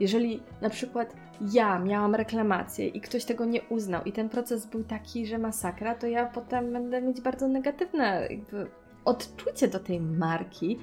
jeżeli 0.00 0.42
na 0.60 0.70
przykład 0.70 1.16
ja 1.40 1.78
miałam 1.78 2.14
reklamację 2.14 2.86
i 2.86 3.00
ktoś 3.00 3.24
tego 3.24 3.44
nie 3.44 3.62
uznał 3.62 4.04
i 4.04 4.12
ten 4.12 4.28
proces 4.28 4.66
był 4.66 4.84
taki, 4.84 5.26
że 5.26 5.38
masakra, 5.38 5.94
to 5.94 6.06
ja 6.06 6.26
potem 6.26 6.72
będę 6.72 7.02
mieć 7.02 7.20
bardzo 7.20 7.48
negatywne 7.48 8.28
odczucie 9.04 9.68
do 9.68 9.78
tej 9.78 10.00
marki 10.00 10.78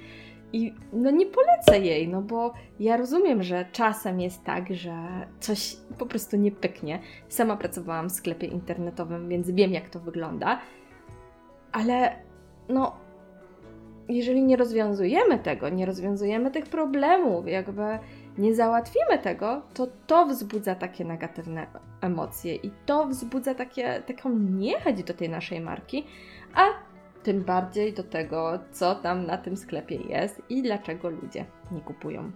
i 0.53 0.73
no 0.93 1.11
nie 1.11 1.25
polecę 1.25 1.79
jej, 1.85 2.07
no 2.07 2.21
bo 2.21 2.53
ja 2.79 2.97
rozumiem, 2.97 3.43
że 3.43 3.65
czasem 3.71 4.21
jest 4.21 4.43
tak, 4.43 4.73
że 4.73 4.93
coś 5.39 5.77
po 5.97 6.05
prostu 6.05 6.37
nie 6.37 6.51
pyknie. 6.51 6.99
Sama 7.29 7.57
pracowałam 7.57 8.09
w 8.09 8.11
sklepie 8.11 8.47
internetowym, 8.47 9.29
więc 9.29 9.51
wiem 9.51 9.73
jak 9.73 9.89
to 9.89 9.99
wygląda, 9.99 10.59
ale 11.71 12.15
no 12.69 12.95
jeżeli 14.09 14.43
nie 14.43 14.57
rozwiązujemy 14.57 15.39
tego, 15.39 15.69
nie 15.69 15.85
rozwiązujemy 15.85 16.51
tych 16.51 16.65
problemów, 16.65 17.47
jakby 17.47 17.99
nie 18.37 18.55
załatwimy 18.55 19.19
tego, 19.23 19.61
to 19.73 19.87
to 20.07 20.25
wzbudza 20.25 20.75
takie 20.75 21.05
negatywne 21.05 21.67
emocje 22.01 22.55
i 22.55 22.71
to 22.85 23.07
wzbudza 23.07 23.55
takie, 23.55 24.03
taką 24.07 24.29
niechęć 24.39 25.03
do 25.03 25.13
tej 25.13 25.29
naszej 25.29 25.61
marki, 25.61 26.05
a 26.53 26.65
tym 27.23 27.43
bardziej 27.43 27.93
do 27.93 28.03
tego, 28.03 28.59
co 28.71 28.95
tam 28.95 29.25
na 29.25 29.37
tym 29.37 29.57
sklepie 29.57 29.95
jest 29.95 30.41
i 30.49 30.61
dlaczego 30.61 31.09
ludzie 31.09 31.45
nie 31.71 31.81
kupują. 31.81 32.31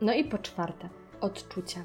No 0.00 0.12
i 0.12 0.24
po 0.24 0.38
czwarte, 0.38 0.88
odczucia. 1.20 1.80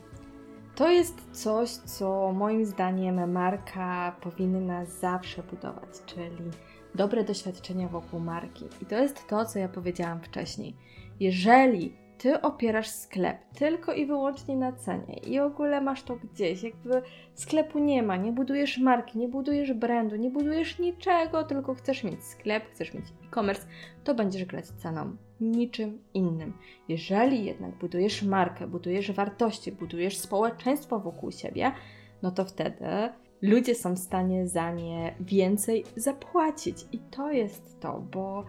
To 0.75 0.89
jest 0.89 1.27
coś, 1.31 1.69
co 1.69 2.31
moim 2.31 2.65
zdaniem 2.65 3.31
marka 3.31 4.15
powinna 4.21 4.85
zawsze 4.85 5.43
budować, 5.43 5.89
czyli 6.05 6.51
dobre 6.95 7.23
doświadczenia 7.23 7.87
wokół 7.87 8.19
marki. 8.19 8.65
I 8.81 8.85
to 8.85 8.95
jest 8.95 9.27
to, 9.27 9.45
co 9.45 9.59
ja 9.59 9.69
powiedziałam 9.69 10.21
wcześniej. 10.21 10.75
Jeżeli 11.19 11.93
ty 12.21 12.41
opierasz 12.41 12.89
sklep 12.89 13.37
tylko 13.55 13.93
i 13.93 14.05
wyłącznie 14.05 14.57
na 14.57 14.73
cenie 14.73 15.17
i 15.17 15.39
w 15.39 15.43
ogóle 15.43 15.81
masz 15.81 16.03
to 16.03 16.15
gdzieś, 16.15 16.63
jakby 16.63 17.01
sklepu 17.33 17.79
nie 17.79 18.03
ma, 18.03 18.17
nie 18.17 18.31
budujesz 18.31 18.77
marki, 18.77 19.19
nie 19.19 19.27
budujesz 19.27 19.73
brandu, 19.73 20.15
nie 20.15 20.29
budujesz 20.29 20.79
niczego, 20.79 21.43
tylko 21.43 21.73
chcesz 21.73 22.03
mieć 22.03 22.23
sklep, 22.23 22.63
chcesz 22.71 22.93
mieć 22.93 23.05
e-commerce, 23.27 23.67
to 24.03 24.15
będziesz 24.15 24.45
grać 24.45 24.65
ceną, 24.65 25.15
niczym 25.39 25.99
innym. 26.13 26.53
Jeżeli 26.87 27.45
jednak 27.45 27.71
budujesz 27.75 28.23
markę, 28.23 28.67
budujesz 28.67 29.11
wartości, 29.11 29.71
budujesz 29.71 30.17
społeczeństwo 30.17 30.99
wokół 30.99 31.31
siebie, 31.31 31.71
no 32.21 32.31
to 32.31 32.45
wtedy 32.45 32.85
ludzie 33.41 33.75
są 33.75 33.93
w 33.93 33.99
stanie 33.99 34.47
za 34.47 34.71
nie 34.71 35.15
więcej 35.19 35.83
zapłacić. 35.95 36.85
I 36.91 36.99
to 36.99 37.31
jest 37.31 37.79
to, 37.79 38.03
bo 38.11 38.45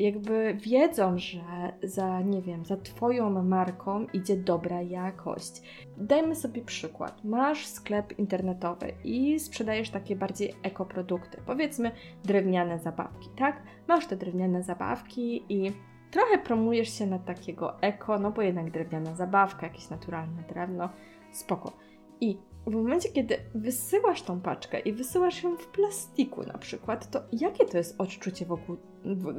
jakby 0.00 0.54
wiedzą, 0.54 1.18
że 1.18 1.40
za, 1.82 2.20
nie 2.20 2.42
wiem, 2.42 2.64
za 2.64 2.76
Twoją 2.76 3.42
marką 3.42 4.06
idzie 4.12 4.36
dobra 4.36 4.82
jakość. 4.82 5.62
Dajmy 5.96 6.34
sobie 6.34 6.62
przykład. 6.62 7.24
Masz 7.24 7.66
sklep 7.66 8.18
internetowy 8.18 8.92
i 9.04 9.40
sprzedajesz 9.40 9.90
takie 9.90 10.16
bardziej 10.16 10.54
ekoprodukty, 10.62 11.42
powiedzmy 11.46 11.90
drewniane 12.24 12.78
zabawki, 12.78 13.28
tak? 13.36 13.62
Masz 13.88 14.06
te 14.06 14.16
drewniane 14.16 14.62
zabawki 14.62 15.44
i 15.48 15.72
trochę 16.10 16.38
promujesz 16.38 16.98
się 16.98 17.06
na 17.06 17.18
takiego 17.18 17.80
eko, 17.80 18.18
no 18.18 18.30
bo 18.30 18.42
jednak 18.42 18.70
drewniana 18.70 19.14
zabawka, 19.14 19.66
jakieś 19.66 19.90
naturalne 19.90 20.42
drewno, 20.42 20.88
spoko. 21.32 21.72
I 22.20 22.38
w 22.66 22.74
momencie, 22.74 23.08
kiedy 23.08 23.36
wysyłasz 23.54 24.22
tą 24.22 24.40
paczkę 24.40 24.78
i 24.80 24.92
wysyłasz 24.92 25.42
ją 25.42 25.56
w 25.56 25.66
plastiku 25.66 26.42
na 26.42 26.58
przykład, 26.58 27.10
to 27.10 27.20
jakie 27.32 27.64
to 27.64 27.78
jest 27.78 28.00
odczucie 28.00 28.46
wokół, 28.46 28.76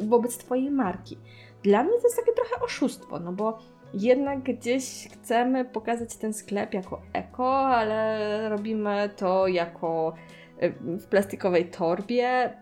wobec 0.07 0.37
Twojej 0.37 0.71
marki? 0.71 1.17
Dla 1.63 1.83
mnie 1.83 1.93
to 1.93 2.03
jest 2.03 2.17
takie 2.17 2.33
trochę 2.33 2.65
oszustwo, 2.65 3.19
no 3.19 3.33
bo 3.33 3.57
jednak 3.93 4.43
gdzieś 4.43 5.07
chcemy 5.11 5.65
pokazać 5.65 6.17
ten 6.17 6.33
sklep 6.33 6.73
jako 6.73 7.01
eko, 7.13 7.59
ale 7.59 8.49
robimy 8.49 9.09
to 9.17 9.47
jako 9.47 10.13
y, 10.63 10.97
w 10.97 11.07
plastikowej 11.07 11.69
torbie. 11.69 12.57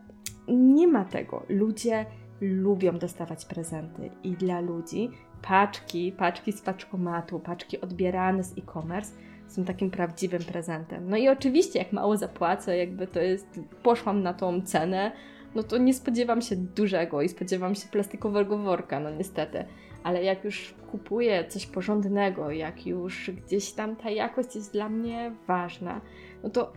Nie 0.47 0.87
ma 0.87 1.05
tego. 1.05 1.43
Ludzie 1.49 2.05
lubią 2.41 2.97
dostawać 2.97 3.45
prezenty 3.45 4.11
i 4.23 4.31
dla 4.31 4.59
ludzi 4.59 5.09
paczki, 5.41 6.11
paczki 6.11 6.51
z 6.51 6.61
paczkomatu, 6.61 7.39
paczki 7.39 7.81
odbierane 7.81 8.43
z 8.43 8.57
e-commerce 8.57 9.13
są 9.49 9.65
takim 9.65 9.91
prawdziwym 9.91 10.43
prezentem. 10.43 11.09
No 11.09 11.17
i 11.17 11.29
oczywiście, 11.29 11.79
jak 11.79 11.93
mało 11.93 12.17
zapłacę, 12.17 12.77
jakby 12.77 13.07
to 13.07 13.19
jest, 13.19 13.59
poszłam 13.83 14.23
na 14.23 14.33
tą 14.33 14.61
cenę, 14.61 15.11
no 15.55 15.63
to 15.63 15.77
nie 15.77 15.93
spodziewam 15.93 16.41
się 16.41 16.55
dużego 16.55 17.21
i 17.21 17.29
spodziewam 17.29 17.75
się 17.75 17.87
plastikowego 17.87 18.57
worka, 18.57 18.99
no 18.99 19.09
niestety. 19.09 19.65
Ale 20.03 20.23
jak 20.23 20.43
już 20.43 20.73
kupuję 20.91 21.45
coś 21.47 21.65
porządnego, 21.65 22.51
jak 22.51 22.87
już 22.87 23.31
gdzieś 23.31 23.71
tam 23.71 23.95
ta 23.95 24.09
jakość 24.09 24.55
jest 24.55 24.73
dla 24.73 24.89
mnie 24.89 25.31
ważna, 25.47 26.01
no 26.43 26.49
to 26.49 26.73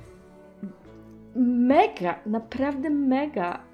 mega, 1.36 2.18
naprawdę 2.26 2.90
mega, 2.90 3.64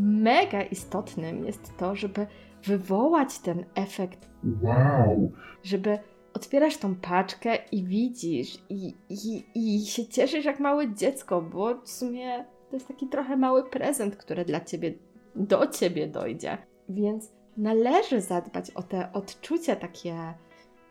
mega 0.00 0.62
istotnym 0.62 1.46
jest 1.46 1.76
to, 1.76 1.94
żeby 1.94 2.26
wywołać 2.64 3.38
ten 3.38 3.64
efekt. 3.74 4.30
Wow! 4.62 5.32
Żeby 5.62 5.98
otwierasz 6.34 6.76
tą 6.76 6.94
paczkę 6.94 7.58
i 7.72 7.84
widzisz 7.84 8.58
i, 8.68 8.94
i, 9.08 9.44
i 9.54 9.86
się 9.86 10.06
cieszysz 10.06 10.44
jak 10.44 10.60
małe 10.60 10.94
dziecko, 10.94 11.42
bo 11.42 11.80
w 11.80 11.90
sumie 11.90 12.44
to 12.70 12.76
jest 12.76 12.88
taki 12.88 13.06
trochę 13.08 13.36
mały 13.36 13.70
prezent, 13.70 14.16
który 14.16 14.44
dla 14.44 14.60
ciebie, 14.60 14.94
do 15.34 15.66
ciebie 15.66 16.08
dojdzie. 16.08 16.58
Więc 16.88 17.32
należy 17.56 18.20
zadbać 18.20 18.70
o 18.70 18.82
te 18.82 19.12
odczucia 19.12 19.76
takie 19.76 20.34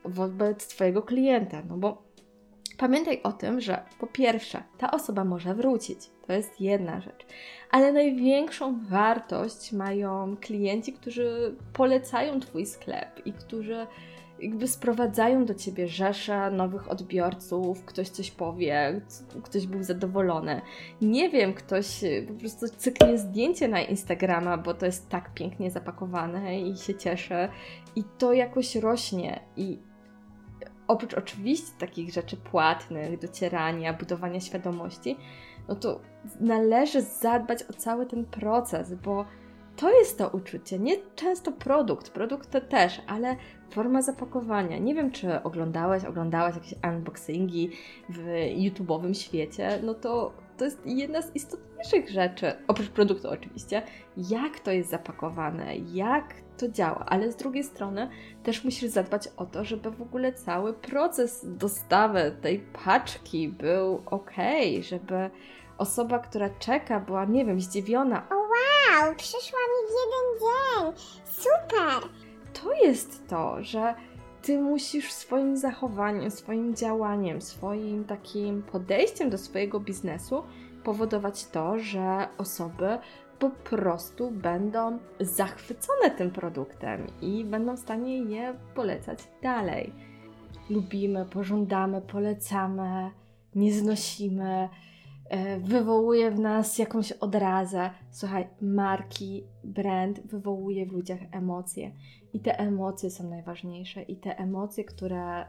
wobec 0.05 0.67
twojego 0.67 1.01
klienta, 1.01 1.63
no 1.69 1.77
bo 1.77 2.03
pamiętaj 2.77 3.21
o 3.23 3.31
tym, 3.31 3.61
że 3.61 3.83
po 3.99 4.07
pierwsze, 4.07 4.63
ta 4.77 4.91
osoba 4.91 5.23
może 5.23 5.55
wrócić. 5.55 5.99
To 6.27 6.33
jest 6.33 6.61
jedna 6.61 7.01
rzecz. 7.01 7.25
Ale 7.71 7.93
największą 7.93 8.79
wartość 8.89 9.71
mają 9.71 10.37
klienci, 10.37 10.93
którzy 10.93 11.55
polecają 11.73 12.39
Twój 12.39 12.65
sklep 12.65 13.25
i 13.25 13.33
którzy 13.33 13.87
jakby 14.43 14.67
sprowadzają 14.67 15.45
do 15.45 15.53
ciebie 15.53 15.87
rzesze 15.87 16.51
nowych 16.51 16.91
odbiorców, 16.91 17.85
ktoś 17.85 18.09
coś 18.09 18.31
powie, 18.31 19.01
ktoś 19.43 19.67
był 19.67 19.83
zadowolony. 19.83 20.61
Nie 21.01 21.29
wiem, 21.29 21.53
ktoś 21.53 22.03
y, 22.03 22.25
po 22.27 22.33
prostu 22.33 22.65
cyknie 22.77 23.17
zdjęcie 23.17 23.67
na 23.67 23.81
Instagrama, 23.81 24.57
bo 24.57 24.73
to 24.73 24.85
jest 24.85 25.09
tak 25.09 25.33
pięknie 25.33 25.71
zapakowane 25.71 26.59
i 26.59 26.77
się 26.77 26.95
cieszę 26.95 27.49
i 27.95 28.03
to 28.17 28.33
jakoś 28.33 28.75
rośnie 28.75 29.39
i 29.57 29.79
oprócz 30.87 31.13
oczywiście 31.13 31.71
takich 31.79 32.13
rzeczy 32.13 32.37
płatnych, 32.37 33.19
docierania, 33.19 33.93
budowania 33.93 34.39
świadomości, 34.39 35.17
no 35.67 35.75
to 35.75 35.99
należy 36.39 37.01
zadbać 37.01 37.63
o 37.63 37.73
cały 37.73 38.05
ten 38.05 38.25
proces, 38.25 38.93
bo 38.93 39.25
to 39.75 39.91
jest 39.91 40.17
to 40.17 40.29
uczucie. 40.29 40.79
Nie 40.79 40.97
często 41.15 41.51
produkt, 41.51 42.09
produkt 42.09 42.51
to 42.51 42.61
też, 42.61 43.01
ale 43.07 43.35
forma 43.69 44.01
zapakowania. 44.01 44.77
Nie 44.77 44.95
wiem, 44.95 45.11
czy 45.11 45.43
oglądałeś, 45.43 46.05
oglądałaś 46.05 46.55
jakieś 46.55 46.73
unboxingi 46.83 47.69
w 48.09 48.25
YouTube'owym 48.57 49.13
świecie, 49.13 49.79
no 49.83 49.93
to 49.93 50.33
to 50.57 50.65
jest 50.65 50.81
jedna 50.85 51.21
z 51.21 51.35
istotniejszych 51.35 52.09
rzeczy, 52.09 52.53
oprócz 52.67 52.89
produktu 52.89 53.29
oczywiście, 53.29 53.81
jak 54.17 54.59
to 54.59 54.71
jest 54.71 54.89
zapakowane, 54.89 55.75
jak 55.77 56.33
to 56.57 56.69
działa, 56.69 57.05
ale 57.05 57.31
z 57.31 57.35
drugiej 57.35 57.63
strony 57.63 58.09
też 58.43 58.63
musisz 58.63 58.89
zadbać 58.89 59.29
o 59.37 59.45
to, 59.45 59.63
żeby 59.63 59.91
w 59.91 60.01
ogóle 60.01 60.33
cały 60.33 60.73
proces 60.73 61.45
dostawy 61.57 62.37
tej 62.41 62.59
paczki 62.85 63.49
był 63.49 64.03
ok, 64.05 64.31
żeby 64.81 65.29
osoba, 65.77 66.19
która 66.19 66.49
czeka, 66.49 66.99
była, 66.99 67.25
nie 67.25 67.45
wiem, 67.45 67.61
zdziwiona. 67.61 68.27
O 68.29 68.42
wow, 68.93 69.15
przyszła 69.15 69.59
mi 69.59 69.87
w 69.87 69.91
jeden 69.99 70.39
dzień, 70.39 70.93
super! 71.25 72.09
To 72.53 72.73
jest 72.73 73.27
to, 73.27 73.63
że 73.63 73.95
ty 74.41 74.61
musisz 74.61 75.11
swoim 75.11 75.57
zachowaniem, 75.57 76.31
swoim 76.31 76.75
działaniem, 76.75 77.41
swoim 77.41 78.05
takim 78.05 78.63
podejściem 78.63 79.29
do 79.29 79.37
swojego 79.37 79.79
biznesu 79.79 80.43
powodować 80.83 81.45
to, 81.45 81.79
że 81.79 82.27
osoby 82.37 82.97
po 83.39 83.49
prostu 83.49 84.31
będą 84.31 84.99
zachwycone 85.19 86.11
tym 86.17 86.31
produktem 86.31 87.07
i 87.21 87.45
będą 87.45 87.75
w 87.75 87.79
stanie 87.79 88.17
je 88.17 88.55
polecać 88.75 89.19
dalej. 89.41 89.93
Lubimy, 90.69 91.25
pożądamy, 91.25 92.01
polecamy, 92.01 93.11
nie 93.55 93.73
znosimy, 93.73 94.69
wywołuje 95.59 96.31
w 96.31 96.39
nas 96.39 96.77
jakąś 96.77 97.11
odrazę. 97.11 97.89
Słuchaj, 98.11 98.47
marki, 98.61 99.43
brand 99.63 100.19
wywołuje 100.19 100.85
w 100.85 100.91
ludziach 100.91 101.19
emocje 101.31 101.91
i 102.33 102.39
te 102.39 102.59
emocje 102.59 103.11
są 103.11 103.29
najważniejsze 103.29 104.01
i 104.01 104.15
te 104.15 104.37
emocje, 104.37 104.83
które 104.83 105.45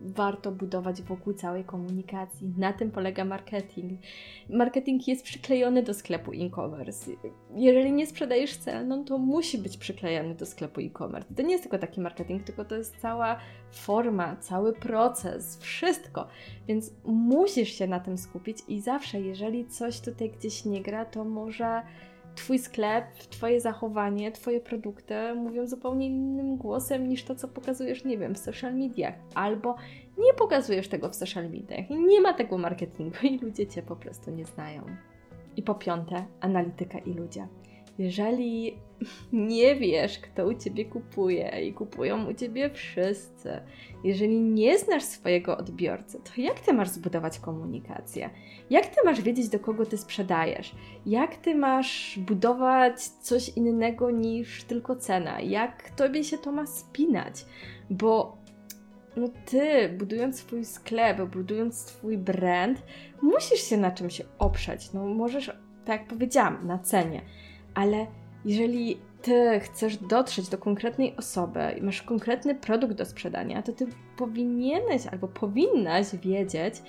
warto 0.00 0.52
budować 0.52 1.02
wokół 1.02 1.32
całej 1.32 1.64
komunikacji. 1.64 2.52
Na 2.58 2.72
tym 2.72 2.90
polega 2.90 3.24
marketing. 3.24 4.00
Marketing 4.50 5.08
jest 5.08 5.24
przyklejony 5.24 5.82
do 5.82 5.94
sklepu 5.94 6.32
e-commerce. 6.32 7.10
Jeżeli 7.54 7.92
nie 7.92 8.06
sprzedajesz 8.06 8.56
celną, 8.56 9.04
to 9.04 9.18
musi 9.18 9.58
być 9.58 9.76
przyklejony 9.76 10.34
do 10.34 10.46
sklepu 10.46 10.80
e-commerce. 10.80 11.34
To 11.34 11.42
nie 11.42 11.52
jest 11.52 11.64
tylko 11.64 11.78
taki 11.78 12.00
marketing, 12.00 12.44
tylko 12.44 12.64
to 12.64 12.76
jest 12.76 12.96
cała 12.96 13.36
forma, 13.70 14.36
cały 14.36 14.72
proces, 14.72 15.58
wszystko. 15.58 16.26
Więc 16.68 16.92
musisz 17.04 17.68
się 17.68 17.86
na 17.86 18.00
tym 18.00 18.18
skupić 18.18 18.58
i 18.68 18.80
zawsze, 18.80 19.20
jeżeli 19.20 19.66
coś 19.66 20.00
tutaj 20.00 20.30
gdzieś 20.30 20.64
nie 20.64 20.82
gra, 20.82 21.04
to 21.04 21.24
może 21.24 21.82
Twój 22.34 22.58
sklep, 22.58 23.04
Twoje 23.18 23.60
zachowanie, 23.60 24.32
Twoje 24.32 24.60
produkty 24.60 25.14
mówią 25.34 25.66
zupełnie 25.66 26.06
innym 26.06 26.56
głosem 26.56 27.08
niż 27.08 27.24
to, 27.24 27.34
co 27.34 27.48
pokazujesz, 27.48 28.04
nie 28.04 28.18
wiem, 28.18 28.34
w 28.34 28.38
social 28.38 28.74
mediach. 28.74 29.14
Albo 29.34 29.76
nie 30.18 30.34
pokazujesz 30.34 30.88
tego 30.88 31.08
w 31.08 31.14
social 31.14 31.50
mediach. 31.50 31.90
Nie 31.90 32.20
ma 32.20 32.32
tego 32.32 32.58
marketingu 32.58 33.18
i 33.22 33.38
ludzie 33.38 33.66
Cię 33.66 33.82
po 33.82 33.96
prostu 33.96 34.30
nie 34.30 34.44
znają. 34.44 34.82
I 35.56 35.62
po 35.62 35.74
piąte, 35.74 36.24
analityka 36.40 36.98
i 36.98 37.14
ludzie. 37.14 37.48
Jeżeli 37.98 38.78
nie 39.32 39.76
wiesz, 39.76 40.18
kto 40.18 40.46
u 40.46 40.54
ciebie 40.54 40.84
kupuje 40.84 41.68
i 41.68 41.72
kupują 41.72 42.30
u 42.30 42.34
ciebie 42.34 42.70
wszyscy, 42.70 43.60
jeżeli 44.04 44.40
nie 44.40 44.78
znasz 44.78 45.02
swojego 45.02 45.58
odbiorcy, 45.58 46.20
to 46.24 46.40
jak 46.40 46.60
ty 46.60 46.72
masz 46.72 46.88
zbudować 46.88 47.38
komunikację? 47.38 48.30
Jak 48.70 48.86
ty 48.86 48.96
masz 49.04 49.20
wiedzieć, 49.20 49.48
do 49.48 49.58
kogo 49.58 49.86
ty 49.86 49.98
sprzedajesz? 49.98 50.74
Jak 51.06 51.36
ty 51.36 51.54
masz 51.54 52.18
budować 52.18 53.02
coś 53.02 53.48
innego 53.48 54.10
niż 54.10 54.64
tylko 54.64 54.96
cena? 54.96 55.40
Jak 55.40 55.90
tobie 55.90 56.24
się 56.24 56.38
to 56.38 56.52
ma 56.52 56.66
spinać? 56.66 57.44
Bo 57.90 58.40
no 59.16 59.28
ty, 59.46 59.88
budując 59.88 60.38
swój 60.38 60.64
sklep, 60.64 61.22
budując 61.22 61.78
swój 61.78 62.18
brand, 62.18 62.82
musisz 63.22 63.60
się 63.60 63.76
na 63.76 63.90
czymś 63.90 64.22
oprzeć. 64.38 64.92
No 64.92 65.06
możesz, 65.06 65.46
tak 65.84 66.00
jak 66.00 66.08
powiedziałam, 66.08 66.66
na 66.66 66.78
cenie 66.78 67.22
ale 67.74 68.06
jeżeli 68.44 68.98
ty 69.22 69.60
chcesz 69.60 69.96
dotrzeć 69.96 70.48
do 70.48 70.58
konkretnej 70.58 71.16
osoby 71.16 71.60
i 71.78 71.82
masz 71.82 72.02
konkretny 72.02 72.54
produkt 72.54 72.94
do 72.94 73.04
sprzedania, 73.04 73.62
to 73.62 73.72
ty 73.72 73.86
powinieneś 74.16 75.06
albo 75.06 75.28
powinnaś 75.28 76.16
wiedzieć, 76.16 76.82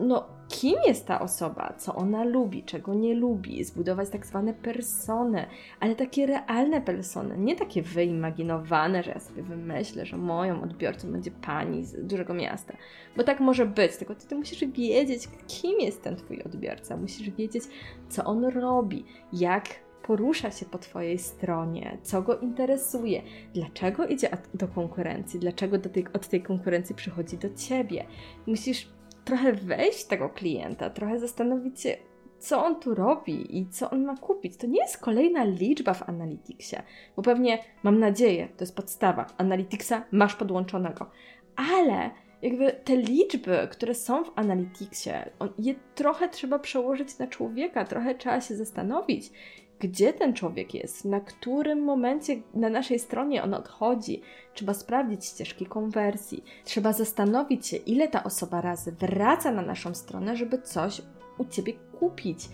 no, 0.00 0.26
kim 0.48 0.74
jest 0.86 1.06
ta 1.06 1.20
osoba, 1.20 1.74
co 1.78 1.94
ona 1.94 2.24
lubi, 2.24 2.62
czego 2.62 2.94
nie 2.94 3.14
lubi, 3.14 3.64
zbudować 3.64 4.10
tak 4.10 4.26
zwane 4.26 4.54
persony, 4.54 5.46
ale 5.80 5.96
takie 5.96 6.26
realne 6.26 6.80
persony, 6.80 7.38
nie 7.38 7.56
takie 7.56 7.82
wyimaginowane, 7.82 9.02
że 9.02 9.10
ja 9.10 9.20
sobie 9.20 9.42
wymyślę, 9.42 10.06
że 10.06 10.16
moją 10.16 10.62
odbiorcą 10.62 11.12
będzie 11.12 11.30
pani 11.30 11.84
z 11.84 12.06
dużego 12.06 12.34
miasta, 12.34 12.76
bo 13.16 13.22
tak 13.22 13.40
może 13.40 13.66
być, 13.66 13.96
tylko 13.96 14.14
ty, 14.14 14.26
ty 14.26 14.34
musisz 14.34 14.64
wiedzieć, 14.64 15.28
kim 15.46 15.80
jest 15.80 16.02
ten 16.02 16.16
twój 16.16 16.42
odbiorca, 16.42 16.96
musisz 16.96 17.30
wiedzieć, 17.30 17.64
co 18.08 18.24
on 18.24 18.44
robi, 18.44 19.04
jak 19.32 19.83
porusza 20.06 20.50
się 20.50 20.66
po 20.66 20.78
Twojej 20.78 21.18
stronie, 21.18 21.98
co 22.02 22.22
go 22.22 22.38
interesuje, 22.38 23.22
dlaczego 23.54 24.06
idzie 24.06 24.28
do 24.54 24.68
konkurencji, 24.68 25.40
dlaczego 25.40 25.78
do 25.78 25.88
tej, 25.88 26.06
od 26.12 26.28
tej 26.28 26.42
konkurencji 26.42 26.94
przychodzi 26.94 27.38
do 27.38 27.54
Ciebie. 27.54 28.06
Musisz 28.46 28.88
trochę 29.24 29.52
wejść 29.52 30.04
tego 30.04 30.28
klienta, 30.28 30.90
trochę 30.90 31.18
zastanowić 31.18 31.80
się, 31.80 31.96
co 32.38 32.64
on 32.64 32.80
tu 32.80 32.94
robi 32.94 33.58
i 33.58 33.68
co 33.68 33.90
on 33.90 34.04
ma 34.04 34.16
kupić. 34.16 34.56
To 34.56 34.66
nie 34.66 34.80
jest 34.80 34.98
kolejna 34.98 35.44
liczba 35.44 35.94
w 35.94 36.08
Analyticsie, 36.08 36.76
bo 37.16 37.22
pewnie, 37.22 37.58
mam 37.82 37.98
nadzieję, 37.98 38.48
to 38.56 38.64
jest 38.64 38.76
podstawa. 38.76 39.26
Analyticsa 39.38 40.04
masz 40.10 40.34
podłączonego, 40.34 41.10
ale 41.56 42.10
jakby 42.42 42.72
te 42.72 42.96
liczby, 42.96 43.68
które 43.70 43.94
są 43.94 44.24
w 44.24 44.32
Analyticsie, 44.36 45.10
je 45.58 45.74
trochę 45.94 46.28
trzeba 46.28 46.58
przełożyć 46.58 47.18
na 47.18 47.26
człowieka, 47.26 47.84
trochę 47.84 48.14
trzeba 48.14 48.40
się 48.40 48.56
zastanowić, 48.56 49.30
gdzie 49.88 50.12
ten 50.12 50.34
człowiek 50.34 50.74
jest, 50.74 51.04
na 51.04 51.20
którym 51.20 51.84
momencie 51.84 52.36
na 52.54 52.68
naszej 52.68 52.98
stronie 52.98 53.42
on 53.42 53.54
odchodzi. 53.54 54.22
Trzeba 54.54 54.74
sprawdzić 54.74 55.24
ścieżki 55.24 55.66
konwersji, 55.66 56.44
trzeba 56.64 56.92
zastanowić 56.92 57.66
się, 57.66 57.76
ile 57.76 58.08
ta 58.08 58.24
osoba 58.24 58.60
razy 58.60 58.92
wraca 58.92 59.50
na 59.50 59.62
naszą 59.62 59.94
stronę, 59.94 60.36
żeby 60.36 60.62
coś 60.62 61.02
u 61.38 61.44
ciebie 61.44 61.72
kupić 62.00 62.48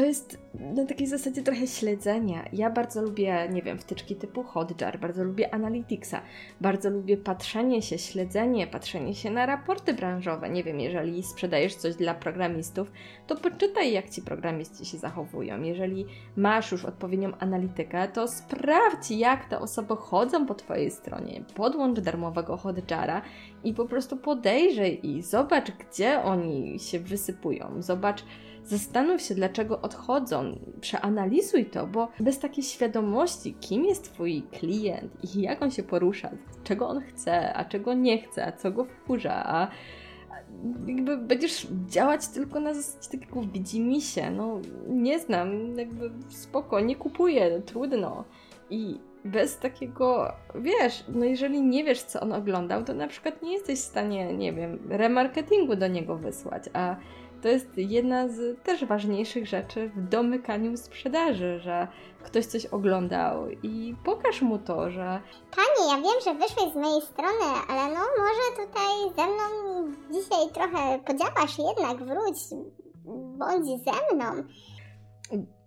to 0.00 0.06
jest 0.06 0.38
na 0.74 0.86
takiej 0.86 1.06
zasadzie 1.06 1.42
trochę 1.42 1.66
śledzenia. 1.66 2.48
Ja 2.52 2.70
bardzo 2.70 3.02
lubię, 3.02 3.48
nie 3.52 3.62
wiem, 3.62 3.78
wtyczki 3.78 4.16
typu 4.16 4.42
Hotjar, 4.42 5.00
bardzo 5.00 5.24
lubię 5.24 5.54
Analyticsa, 5.54 6.22
bardzo 6.60 6.90
lubię 6.90 7.16
patrzenie 7.16 7.82
się, 7.82 7.98
śledzenie, 7.98 8.66
patrzenie 8.66 9.14
się 9.14 9.30
na 9.30 9.46
raporty 9.46 9.94
branżowe. 9.94 10.50
Nie 10.50 10.64
wiem, 10.64 10.80
jeżeli 10.80 11.22
sprzedajesz 11.22 11.74
coś 11.74 11.96
dla 11.96 12.14
programistów, 12.14 12.92
to 13.26 13.36
poczytaj, 13.36 13.92
jak 13.92 14.10
ci 14.10 14.22
programiści 14.22 14.84
się 14.84 14.98
zachowują. 14.98 15.62
Jeżeli 15.62 16.06
masz 16.36 16.72
już 16.72 16.84
odpowiednią 16.84 17.32
analitykę, 17.38 18.08
to 18.08 18.28
sprawdź, 18.28 19.10
jak 19.10 19.48
te 19.48 19.58
osoby 19.58 19.96
chodzą 19.96 20.46
po 20.46 20.54
Twojej 20.54 20.90
stronie. 20.90 21.44
Podłącz 21.54 22.00
darmowego 22.00 22.56
Hotjara 22.56 23.22
i 23.64 23.74
po 23.74 23.84
prostu 23.84 24.16
podejrzyj 24.16 25.06
i 25.06 25.22
zobacz, 25.22 25.70
gdzie 25.70 26.22
oni 26.22 26.78
się 26.78 26.98
wysypują. 26.98 27.82
Zobacz, 27.82 28.24
Zastanów 28.70 29.22
się, 29.22 29.34
dlaczego 29.34 29.80
odchodzą, 29.80 30.58
przeanalizuj 30.80 31.64
to, 31.64 31.86
bo 31.86 32.08
bez 32.20 32.38
takiej 32.38 32.64
świadomości, 32.64 33.54
kim 33.54 33.84
jest 33.84 34.12
Twój 34.12 34.42
klient 34.42 35.12
i 35.36 35.42
jak 35.42 35.62
on 35.62 35.70
się 35.70 35.82
porusza, 35.82 36.30
czego 36.64 36.88
on 36.88 37.00
chce, 37.00 37.54
a 37.54 37.64
czego 37.64 37.94
nie 37.94 38.18
chce, 38.18 38.46
a 38.46 38.52
co 38.52 38.70
go 38.70 38.84
wkurza, 38.84 39.46
a 39.46 39.68
jakby 40.86 41.18
będziesz 41.18 41.66
działać 41.86 42.28
tylko 42.28 42.60
na 42.60 42.74
zasadzie 42.74 43.18
takiego 43.18 43.42
widzimisię, 43.42 44.30
no 44.30 44.60
nie 44.88 45.18
znam, 45.18 45.78
jakby 45.78 46.10
spoko, 46.28 46.80
nie 46.80 46.96
kupuję, 46.96 47.62
trudno. 47.66 48.24
I 48.70 48.98
bez 49.24 49.58
takiego, 49.58 50.32
wiesz, 50.54 51.04
no 51.08 51.24
jeżeli 51.24 51.62
nie 51.62 51.84
wiesz, 51.84 52.02
co 52.02 52.20
on 52.20 52.32
oglądał, 52.32 52.84
to 52.84 52.94
na 52.94 53.06
przykład 53.06 53.42
nie 53.42 53.52
jesteś 53.52 53.78
w 53.78 53.82
stanie, 53.82 54.34
nie 54.34 54.52
wiem, 54.52 54.78
remarketingu 54.88 55.76
do 55.76 55.88
niego 55.88 56.16
wysłać, 56.16 56.64
a 56.72 56.96
to 57.42 57.48
jest 57.48 57.68
jedna 57.76 58.28
z 58.28 58.62
też 58.62 58.84
ważniejszych 58.84 59.46
rzeczy 59.46 59.88
w 59.88 60.08
domykaniu 60.08 60.76
sprzedaży, 60.76 61.60
że 61.60 61.88
ktoś 62.22 62.46
coś 62.46 62.66
oglądał 62.66 63.48
i 63.62 63.94
pokaż 64.04 64.42
mu 64.42 64.58
to, 64.58 64.90
że 64.90 65.20
Panie, 65.56 65.90
ja 65.90 65.96
wiem, 65.96 66.20
że 66.24 66.34
wyszłeś 66.34 66.72
z 66.72 66.76
mojej 66.76 67.02
strony, 67.02 67.46
ale 67.68 67.94
no 67.94 68.00
może 68.00 68.66
tutaj 68.66 69.16
ze 69.16 69.26
mną 69.26 69.92
dzisiaj 70.10 70.52
trochę 70.54 70.98
podziałasz 70.98 71.58
jednak, 71.58 72.04
wróć, 72.04 72.36
bądź 73.38 73.66
ze 73.66 74.14
mną. 74.16 74.42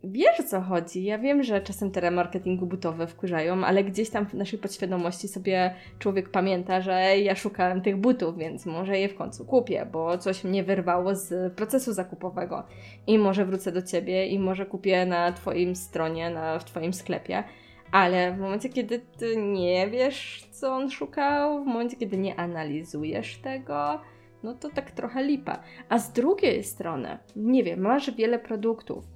Wiesz 0.05 0.39
o 0.39 0.43
co 0.43 0.61
chodzi. 0.61 1.03
Ja 1.03 1.17
wiem, 1.17 1.43
że 1.43 1.61
czasem 1.61 1.91
te 1.91 1.99
remarketingu 1.99 2.65
butowe 2.65 3.07
wkurzają, 3.07 3.65
ale 3.65 3.83
gdzieś 3.83 4.09
tam 4.09 4.25
w 4.25 4.33
naszej 4.33 4.59
podświadomości 4.59 5.27
sobie 5.27 5.75
człowiek 5.99 6.29
pamięta, 6.29 6.81
że 6.81 7.19
ja 7.19 7.35
szukałem 7.35 7.81
tych 7.81 7.97
butów, 7.97 8.37
więc 8.37 8.65
może 8.65 8.99
je 8.99 9.09
w 9.09 9.15
końcu 9.15 9.45
kupię, 9.45 9.87
bo 9.91 10.17
coś 10.17 10.43
mnie 10.43 10.63
wyrwało 10.63 11.15
z 11.15 11.53
procesu 11.53 11.93
zakupowego 11.93 12.63
i 13.07 13.17
może 13.17 13.45
wrócę 13.45 13.71
do 13.71 13.81
ciebie 13.81 14.27
i 14.27 14.39
może 14.39 14.65
kupię 14.65 15.05
na 15.05 15.31
twoim 15.31 15.75
stronie, 15.75 16.29
na, 16.29 16.59
w 16.59 16.65
twoim 16.65 16.93
sklepie. 16.93 17.43
Ale 17.91 18.33
w 18.33 18.39
momencie, 18.39 18.69
kiedy 18.69 18.99
ty 19.17 19.37
nie 19.37 19.89
wiesz, 19.89 20.47
co 20.51 20.73
on 20.73 20.89
szukał, 20.91 21.63
w 21.63 21.67
momencie, 21.67 21.97
kiedy 21.97 22.17
nie 22.17 22.35
analizujesz 22.35 23.37
tego, 23.37 24.01
no 24.43 24.53
to 24.53 24.69
tak 24.69 24.91
trochę 24.91 25.23
lipa. 25.23 25.59
A 25.89 25.99
z 25.99 26.11
drugiej 26.11 26.63
strony, 26.63 27.17
nie 27.35 27.63
wiem, 27.63 27.79
masz 27.79 28.11
wiele 28.11 28.39
produktów, 28.39 29.13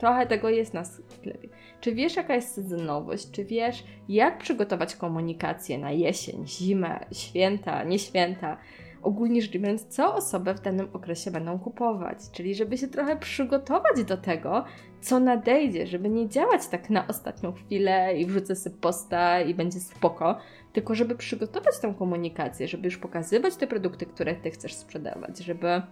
Trochę 0.00 0.26
tego 0.26 0.48
jest 0.48 0.74
na 0.74 0.84
sklepie. 0.84 1.48
Czy 1.80 1.94
wiesz, 1.94 2.16
jaka 2.16 2.34
jest 2.34 2.54
sezonowość? 2.54 3.30
Czy 3.30 3.44
wiesz, 3.44 3.84
jak 4.08 4.38
przygotować 4.38 4.96
komunikację 4.96 5.78
na 5.78 5.90
jesień, 5.90 6.46
zimę, 6.46 7.06
święta, 7.12 7.84
nie 7.84 7.98
święta? 7.98 8.56
ogólnie 9.02 9.42
rzecz 9.42 9.50
biorąc, 9.50 9.86
co 9.86 10.14
osoby 10.14 10.54
w 10.54 10.60
danym 10.60 10.88
okresie 10.92 11.30
będą 11.30 11.58
kupować. 11.58 12.18
Czyli 12.32 12.54
żeby 12.54 12.78
się 12.78 12.88
trochę 12.88 13.16
przygotować 13.16 14.04
do 14.04 14.16
tego, 14.16 14.64
co 15.00 15.20
nadejdzie, 15.20 15.86
żeby 15.86 16.08
nie 16.08 16.28
działać 16.28 16.66
tak 16.66 16.90
na 16.90 17.06
ostatnią 17.06 17.52
chwilę 17.52 18.18
i 18.18 18.26
wrzucę 18.26 18.56
sobie 18.56 18.76
posta 18.76 19.40
i 19.40 19.54
będzie 19.54 19.80
spoko, 19.80 20.38
tylko 20.72 20.94
żeby 20.94 21.14
przygotować 21.14 21.78
tą 21.78 21.94
komunikację, 21.94 22.68
żeby 22.68 22.84
już 22.84 22.98
pokazywać 22.98 23.56
te 23.56 23.66
produkty, 23.66 24.06
które 24.06 24.34
Ty 24.34 24.50
chcesz 24.50 24.74
sprzedawać, 24.74 25.38
żeby 25.38 25.82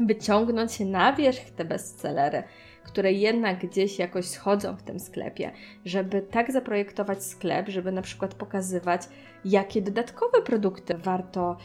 wyciągnąć 0.00 0.80
na 0.80 1.12
wierzch 1.12 1.50
te 1.50 1.64
bestsellery, 1.64 2.42
które 2.88 3.12
jednak 3.12 3.58
gdzieś 3.66 3.98
jakoś 3.98 4.24
schodzą 4.24 4.76
w 4.76 4.82
tym 4.82 5.00
sklepie, 5.00 5.50
żeby 5.84 6.22
tak 6.22 6.52
zaprojektować 6.52 7.24
sklep, 7.24 7.68
żeby 7.68 7.92
na 7.92 8.02
przykład 8.02 8.34
pokazywać, 8.34 9.02
jakie 9.44 9.82
dodatkowe 9.82 10.42
produkty 10.42 10.94
warto 10.94 11.56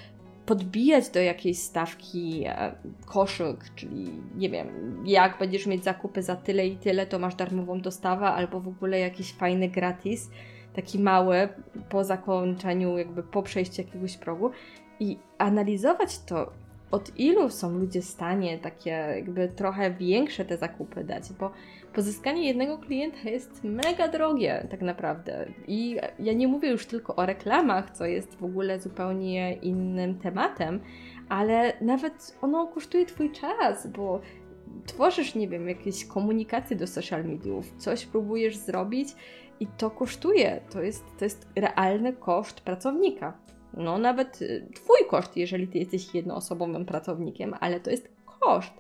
podbijać 0.46 1.10
do 1.10 1.20
jakiejś 1.20 1.60
stawki 1.60 2.44
e, 2.48 2.76
koszyk, 3.06 3.58
czyli 3.76 4.12
nie 4.36 4.50
wiem, 4.50 4.68
jak 5.06 5.40
będziesz 5.40 5.68
mieć 5.68 5.84
zakupy 5.84 6.24
za 6.24 6.36
tyle 6.36 6.68
i 6.68 6.76
tyle, 6.78 7.06
to 7.06 7.20
masz 7.20 7.36
darmową 7.36 7.82
dostawę 7.82 8.26
albo 8.26 8.60
w 8.60 8.68
ogóle 8.68 9.00
jakiś 9.00 9.34
fajny 9.34 9.70
gratis, 9.70 10.30
taki 10.76 11.00
mały 11.00 11.50
po 11.90 12.04
zakończeniu, 12.04 12.98
jakby 12.98 13.24
po 13.24 13.44
przejściu 13.44 13.82
jakiegoś 13.82 14.18
progu. 14.18 14.52
I 15.00 15.18
analizować 15.38 16.20
to 16.20 16.52
od 16.94 17.20
ilu 17.20 17.50
są 17.50 17.78
ludzie 17.78 18.02
w 18.02 18.06
stanie 18.06 18.58
takie 18.58 18.90
jakby 18.90 19.48
trochę 19.48 19.92
większe 19.92 20.46
te 20.46 20.58
zakupy 20.58 21.04
dać, 21.04 21.24
bo 21.40 21.52
pozyskanie 21.94 22.48
jednego 22.48 22.78
klienta 22.78 23.30
jest 23.30 23.64
mega 23.64 24.08
drogie 24.08 24.68
tak 24.72 24.82
naprawdę. 24.82 25.46
I 25.68 25.98
ja 26.20 26.34
nie 26.34 26.48
mówię 26.48 26.70
już 26.70 26.86
tylko 26.86 27.16
o 27.16 27.26
reklamach, 27.26 27.92
co 27.92 28.06
jest 28.06 28.36
w 28.36 28.44
ogóle 28.44 28.80
zupełnie 28.80 29.54
innym 29.54 30.20
tematem, 30.20 30.80
ale 31.30 31.74
nawet 31.82 32.38
ono 32.42 32.68
kosztuje 32.68 33.06
Twój 33.06 33.32
czas, 33.32 33.88
bo 33.88 34.22
tworzysz, 34.86 35.36
nie 35.36 35.48
wiem, 35.48 35.70
jakieś 35.70 36.06
komunikacje 36.06 36.76
do 36.76 36.88
social 36.88 37.26
mediów, 37.26 37.74
coś 37.78 38.06
próbujesz 38.06 38.58
zrobić 38.58 39.10
i 39.60 39.68
to 39.68 39.92
kosztuje. 39.92 40.62
To 40.72 40.82
jest, 40.82 41.04
to 41.20 41.26
jest 41.26 41.48
realny 41.56 42.14
koszt 42.14 42.62
pracownika 42.62 43.44
no 43.78 43.98
nawet 43.98 44.42
y, 44.42 44.68
Twój 44.76 44.98
koszt, 45.10 45.38
jeżeli 45.38 45.68
Ty 45.68 45.78
jesteś 45.78 46.16
jednoosobowym 46.16 46.86
pracownikiem, 46.86 47.54
ale 47.60 47.80
to 47.80 47.92
jest 47.92 48.10
koszt. 48.40 48.74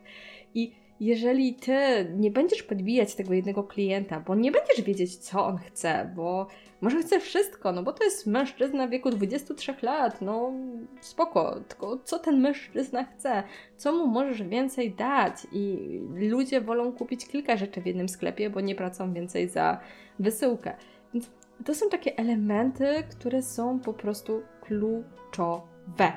I 0.55 0.71
jeżeli 0.99 1.53
Ty 1.53 2.07
nie 2.15 2.31
będziesz 2.31 2.63
podbijać 2.63 3.15
tego 3.15 3.33
jednego 3.33 3.63
klienta, 3.63 4.19
bo 4.19 4.35
nie 4.35 4.51
będziesz 4.51 4.81
wiedzieć, 4.81 5.15
co 5.15 5.45
on 5.45 5.57
chce, 5.57 6.11
bo 6.15 6.47
może 6.81 7.01
chce 7.01 7.19
wszystko, 7.19 7.71
no 7.71 7.83
bo 7.83 7.93
to 7.93 8.03
jest 8.03 8.27
mężczyzna 8.27 8.87
w 8.87 8.89
wieku 8.89 9.09
23 9.09 9.75
lat, 9.81 10.21
no 10.21 10.53
spoko, 11.01 11.59
tylko 11.67 11.97
co 12.03 12.19
ten 12.19 12.41
mężczyzna 12.41 13.03
chce, 13.03 13.43
co 13.77 13.93
mu 13.93 14.07
możesz 14.07 14.43
więcej 14.43 14.91
dać 14.91 15.33
i 15.51 15.77
ludzie 16.15 16.61
wolą 16.61 16.91
kupić 16.91 17.27
kilka 17.27 17.57
rzeczy 17.57 17.81
w 17.81 17.85
jednym 17.85 18.09
sklepie, 18.09 18.49
bo 18.49 18.61
nie 18.61 18.75
płacą 18.75 19.13
więcej 19.13 19.49
za 19.49 19.79
wysyłkę. 20.19 20.75
Więc 21.13 21.29
to 21.65 21.75
są 21.75 21.89
takie 21.89 22.17
elementy, 22.17 22.85
które 23.11 23.41
są 23.41 23.79
po 23.79 23.93
prostu 23.93 24.41
kluczowe. 24.63 26.13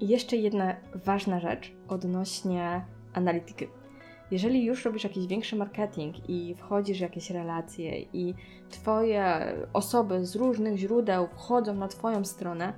I 0.00 0.08
jeszcze 0.08 0.36
jedna 0.36 0.76
ważna 0.94 1.40
rzecz 1.40 1.72
odnośnie 1.88 2.84
analityki. 3.12 3.66
Jeżeli 4.30 4.64
już 4.64 4.84
robisz 4.84 5.04
jakiś 5.04 5.26
większy 5.26 5.56
marketing 5.56 6.30
i 6.30 6.54
wchodzisz 6.54 6.98
w 6.98 7.00
jakieś 7.00 7.30
relacje 7.30 8.00
i 8.00 8.34
Twoje 8.70 9.52
osoby 9.72 10.26
z 10.26 10.36
różnych 10.36 10.76
źródeł 10.76 11.26
wchodzą 11.26 11.74
na 11.74 11.88
Twoją 11.88 12.24
stronę, 12.24 12.72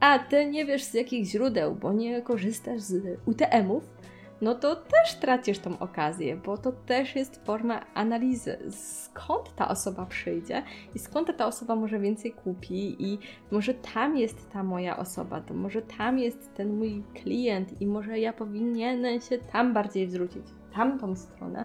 a 0.00 0.18
Ty 0.18 0.46
nie 0.46 0.64
wiesz 0.64 0.84
z 0.84 0.94
jakich 0.94 1.24
źródeł, 1.24 1.74
bo 1.74 1.92
nie 1.92 2.22
korzystasz 2.22 2.80
z 2.80 3.20
UTM-ów, 3.26 3.90
no 4.40 4.54
to 4.54 4.76
też 4.76 5.14
tracisz 5.20 5.58
tą 5.58 5.78
okazję, 5.78 6.36
bo 6.36 6.58
to 6.58 6.72
też 6.72 7.16
jest 7.16 7.46
forma 7.46 7.80
analizy. 7.94 8.58
Skąd 8.70 9.54
ta 9.54 9.68
osoba 9.68 10.06
przyjdzie 10.06 10.62
i 10.94 10.98
skąd 10.98 11.36
ta 11.36 11.46
osoba 11.46 11.76
może 11.76 12.00
więcej 12.00 12.32
kupi 12.32 13.04
i 13.04 13.18
może 13.50 13.74
tam 13.74 14.16
jest 14.16 14.50
ta 14.50 14.62
moja 14.62 14.96
osoba, 14.96 15.40
to 15.40 15.54
może 15.54 15.82
tam 15.82 16.18
jest 16.18 16.54
ten 16.54 16.78
mój 16.78 17.02
klient 17.14 17.80
i 17.80 17.86
może 17.86 18.18
ja 18.18 18.32
powinienem 18.32 19.20
się 19.20 19.38
tam 19.38 19.74
bardziej 19.74 20.10
zwrócić, 20.10 20.46
tamtą 20.74 21.16
stronę. 21.16 21.64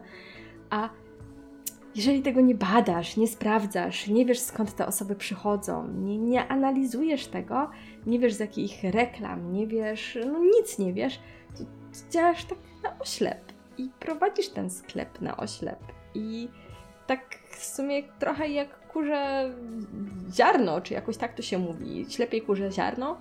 A 0.69 0.89
jeżeli 1.95 2.21
tego 2.21 2.41
nie 2.41 2.55
badasz, 2.55 3.17
nie 3.17 3.27
sprawdzasz, 3.27 4.07
nie 4.07 4.25
wiesz 4.25 4.39
skąd 4.39 4.75
te 4.75 4.87
osoby 4.87 5.15
przychodzą, 5.15 5.87
nie, 5.87 6.17
nie 6.17 6.47
analizujesz 6.47 7.27
tego, 7.27 7.69
nie 8.05 8.19
wiesz 8.19 8.33
z 8.33 8.39
jakich 8.39 8.83
reklam, 8.83 9.53
nie 9.53 9.67
wiesz, 9.67 10.17
no 10.31 10.39
nic 10.39 10.79
nie 10.79 10.93
wiesz, 10.93 11.19
to 11.57 11.63
działasz 12.11 12.45
tak 12.45 12.57
na 12.83 12.99
oślep 12.99 13.51
i 13.77 13.89
prowadzisz 13.99 14.49
ten 14.49 14.69
sklep 14.69 15.21
na 15.21 15.37
oślep. 15.37 15.79
I 16.13 16.49
tak 17.07 17.35
w 17.49 17.65
sumie 17.65 18.03
trochę 18.19 18.49
jak 18.49 18.87
kurze 18.87 19.51
ziarno, 20.31 20.81
czy 20.81 20.93
jakoś 20.93 21.17
tak 21.17 21.33
to 21.33 21.41
się 21.41 21.57
mówi, 21.57 22.05
ślepiej 22.09 22.41
kurze 22.41 22.71
ziarno. 22.71 23.17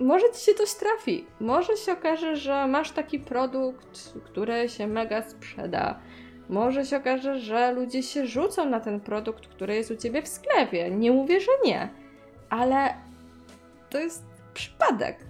Może 0.00 0.26
ci 0.34 0.44
się 0.44 0.54
coś 0.54 0.74
trafi. 0.74 1.26
Może 1.40 1.76
się 1.76 1.92
okaże, 1.92 2.36
że 2.36 2.66
masz 2.66 2.90
taki 2.90 3.20
produkt, 3.20 4.14
który 4.24 4.68
się 4.68 4.86
mega 4.86 5.22
sprzeda. 5.22 6.00
Może 6.48 6.84
się 6.84 6.96
okaże, 6.96 7.38
że 7.38 7.72
ludzie 7.72 8.02
się 8.02 8.26
rzucą 8.26 8.64
na 8.64 8.80
ten 8.80 9.00
produkt, 9.00 9.46
który 9.48 9.74
jest 9.74 9.90
u 9.90 9.96
ciebie 9.96 10.22
w 10.22 10.28
sklepie. 10.28 10.90
Nie 10.90 11.12
mówię, 11.12 11.40
że 11.40 11.52
nie, 11.64 11.88
ale 12.50 12.94
to 13.90 13.98
jest 13.98 14.24
przypadek. 14.54 15.26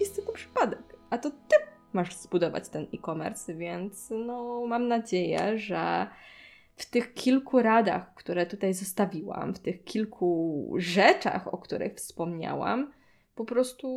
Jest 0.00 0.26
to 0.26 0.32
przypadek 0.32 0.93
a 1.14 1.18
to 1.18 1.30
ty 1.30 1.56
masz 1.92 2.16
zbudować 2.16 2.68
ten 2.68 2.86
e-commerce, 2.94 3.54
więc 3.54 4.10
no 4.26 4.66
mam 4.66 4.88
nadzieję, 4.88 5.58
że 5.58 6.06
w 6.76 6.90
tych 6.90 7.14
kilku 7.14 7.62
radach, 7.62 8.14
które 8.14 8.46
tutaj 8.46 8.74
zostawiłam, 8.74 9.54
w 9.54 9.58
tych 9.58 9.84
kilku 9.84 10.72
rzeczach, 10.76 11.54
o 11.54 11.58
których 11.58 11.94
wspomniałam, 11.94 12.92
po 13.34 13.44
prostu 13.44 13.88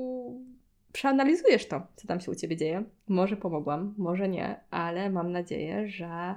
przeanalizujesz 0.91 1.67
to, 1.67 1.82
co 1.95 2.08
tam 2.08 2.19
się 2.19 2.32
u 2.32 2.36
Ciebie 2.36 2.58
dzieje. 2.58 2.84
Może 3.08 3.38
pomogłam, 3.38 3.93
może 3.97 4.30
nie, 4.30 4.60
ale 4.71 5.10
mam 5.10 5.32
nadzieję, 5.32 5.88
że 5.88 6.36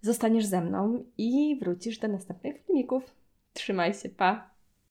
zostaniesz 0.00 0.46
ze 0.46 0.60
mną 0.60 1.04
i 1.18 1.58
wrócisz 1.60 1.98
do 1.98 2.08
następnych 2.08 2.66
filmików. 2.66 3.14
Trzymaj 3.52 3.94
się, 3.94 4.08
pa! 4.08 4.55